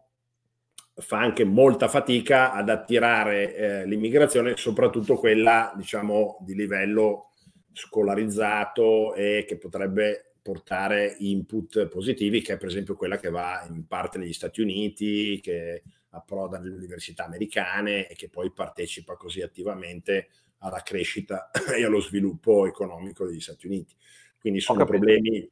fa 0.94 1.18
anche 1.18 1.44
molta 1.44 1.88
fatica 1.88 2.52
ad 2.52 2.68
attirare 2.68 3.54
eh, 3.54 3.86
l'immigrazione, 3.86 4.56
soprattutto 4.56 5.16
quella 5.16 5.72
diciamo 5.76 6.38
di 6.40 6.54
livello 6.54 7.32
scolarizzato 7.72 9.14
e 9.14 9.44
che 9.46 9.58
potrebbe 9.58 10.36
portare 10.40 11.16
input 11.18 11.88
positivi, 11.88 12.40
che 12.40 12.54
è 12.54 12.56
per 12.56 12.68
esempio 12.68 12.94
quella 12.94 13.18
che 13.18 13.30
va 13.30 13.66
in 13.68 13.86
parte 13.86 14.16
negli 14.16 14.32
Stati 14.32 14.60
Uniti, 14.60 15.40
che 15.40 15.82
approda 16.16 16.58
nelle 16.58 16.74
università 16.74 17.24
americane 17.24 18.08
e 18.08 18.14
che 18.14 18.28
poi 18.28 18.50
partecipa 18.52 19.16
così 19.16 19.42
attivamente 19.42 20.28
alla 20.58 20.82
crescita 20.82 21.50
e 21.76 21.84
allo 21.84 22.00
sviluppo 22.00 22.66
economico 22.66 23.26
degli 23.26 23.40
Stati 23.40 23.66
Uniti. 23.66 23.94
Quindi 24.38 24.60
sono 24.60 24.84
problemi 24.84 25.48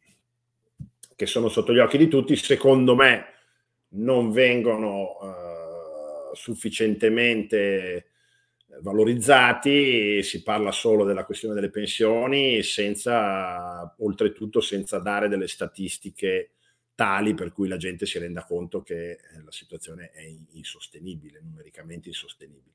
che 1.17 1.27
sono 1.27 1.49
sotto 1.49 1.73
gli 1.73 1.79
occhi 1.79 1.99
di 1.99 2.09
tutti, 2.09 2.37
secondo 2.37 2.95
me 2.95 3.27
non 3.91 4.33
vengono 4.33 5.17
uh, 5.21 6.35
sufficientemente 6.35 8.09
valorizzati, 8.81 10.23
si 10.23 10.43
parla 10.43 10.73
solo 10.73 11.05
della 11.05 11.25
questione 11.25 11.55
delle 11.55 11.71
pensioni, 11.71 12.63
senza, 12.63 13.95
oltretutto 13.99 14.61
senza 14.61 14.99
dare 14.99 15.29
delle 15.29 15.47
statistiche 15.47 16.51
tali 16.95 17.35
per 17.35 17.53
cui 17.53 17.69
la 17.69 17.77
gente 17.77 18.07
si 18.07 18.19
renda 18.19 18.45
conto 18.45 18.83
che 18.83 19.13
eh, 19.13 19.19
la 19.45 19.51
situazione 19.51 20.11
è 20.11 20.23
insostenibile, 20.53 21.41
numericamente 21.43 22.09
insostenibile. 22.09 22.73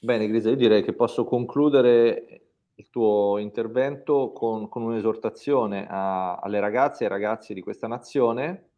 Bene, 0.00 0.28
Grisa, 0.28 0.50
io 0.50 0.56
direi 0.56 0.82
che 0.82 0.92
posso 0.92 1.24
concludere 1.24 2.40
il 2.74 2.90
tuo 2.90 3.38
intervento 3.38 4.32
con, 4.32 4.68
con 4.68 4.82
un'esortazione 4.82 5.86
a, 5.88 6.36
alle 6.36 6.60
ragazze 6.60 7.02
e 7.02 7.06
ai 7.06 7.12
ragazzi 7.12 7.54
di 7.54 7.62
questa 7.62 7.88
nazione. 7.88 8.68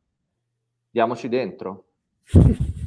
Diamoci 0.90 1.28
dentro. 1.28 1.84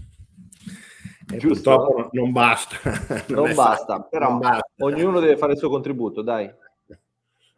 E 1.34 1.38
purtroppo 1.38 2.10
non 2.12 2.34
basta. 2.34 2.76
Non, 3.30 3.46
non 3.46 3.56
basta, 3.56 3.96
fatto. 3.96 4.08
però 4.10 4.30
non 4.32 4.40
basta. 4.40 4.66
ognuno 4.80 5.22
deve 5.22 5.38
fare 5.38 5.54
il 5.54 5.58
suo 5.58 5.70
contributo, 5.70 6.22
dai. 6.22 6.54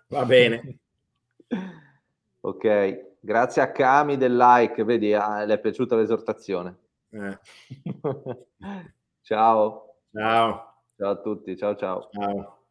Va 0.10 0.26
bene. 0.26 0.78
ok. 2.42 3.13
Grazie 3.26 3.62
a 3.62 3.72
Cami 3.72 4.18
del 4.18 4.36
like, 4.36 4.84
vedi, 4.84 5.12
le 5.12 5.46
è 5.46 5.60
piaciuta 5.62 5.96
l'esortazione. 5.96 6.78
Eh. 7.10 7.40
ciao. 9.22 9.96
Ciao. 10.12 10.84
Ciao 10.98 11.10
a 11.10 11.22
tutti, 11.22 11.56
ciao 11.56 11.74
ciao. 11.78 12.10
Ciao. 12.12 12.63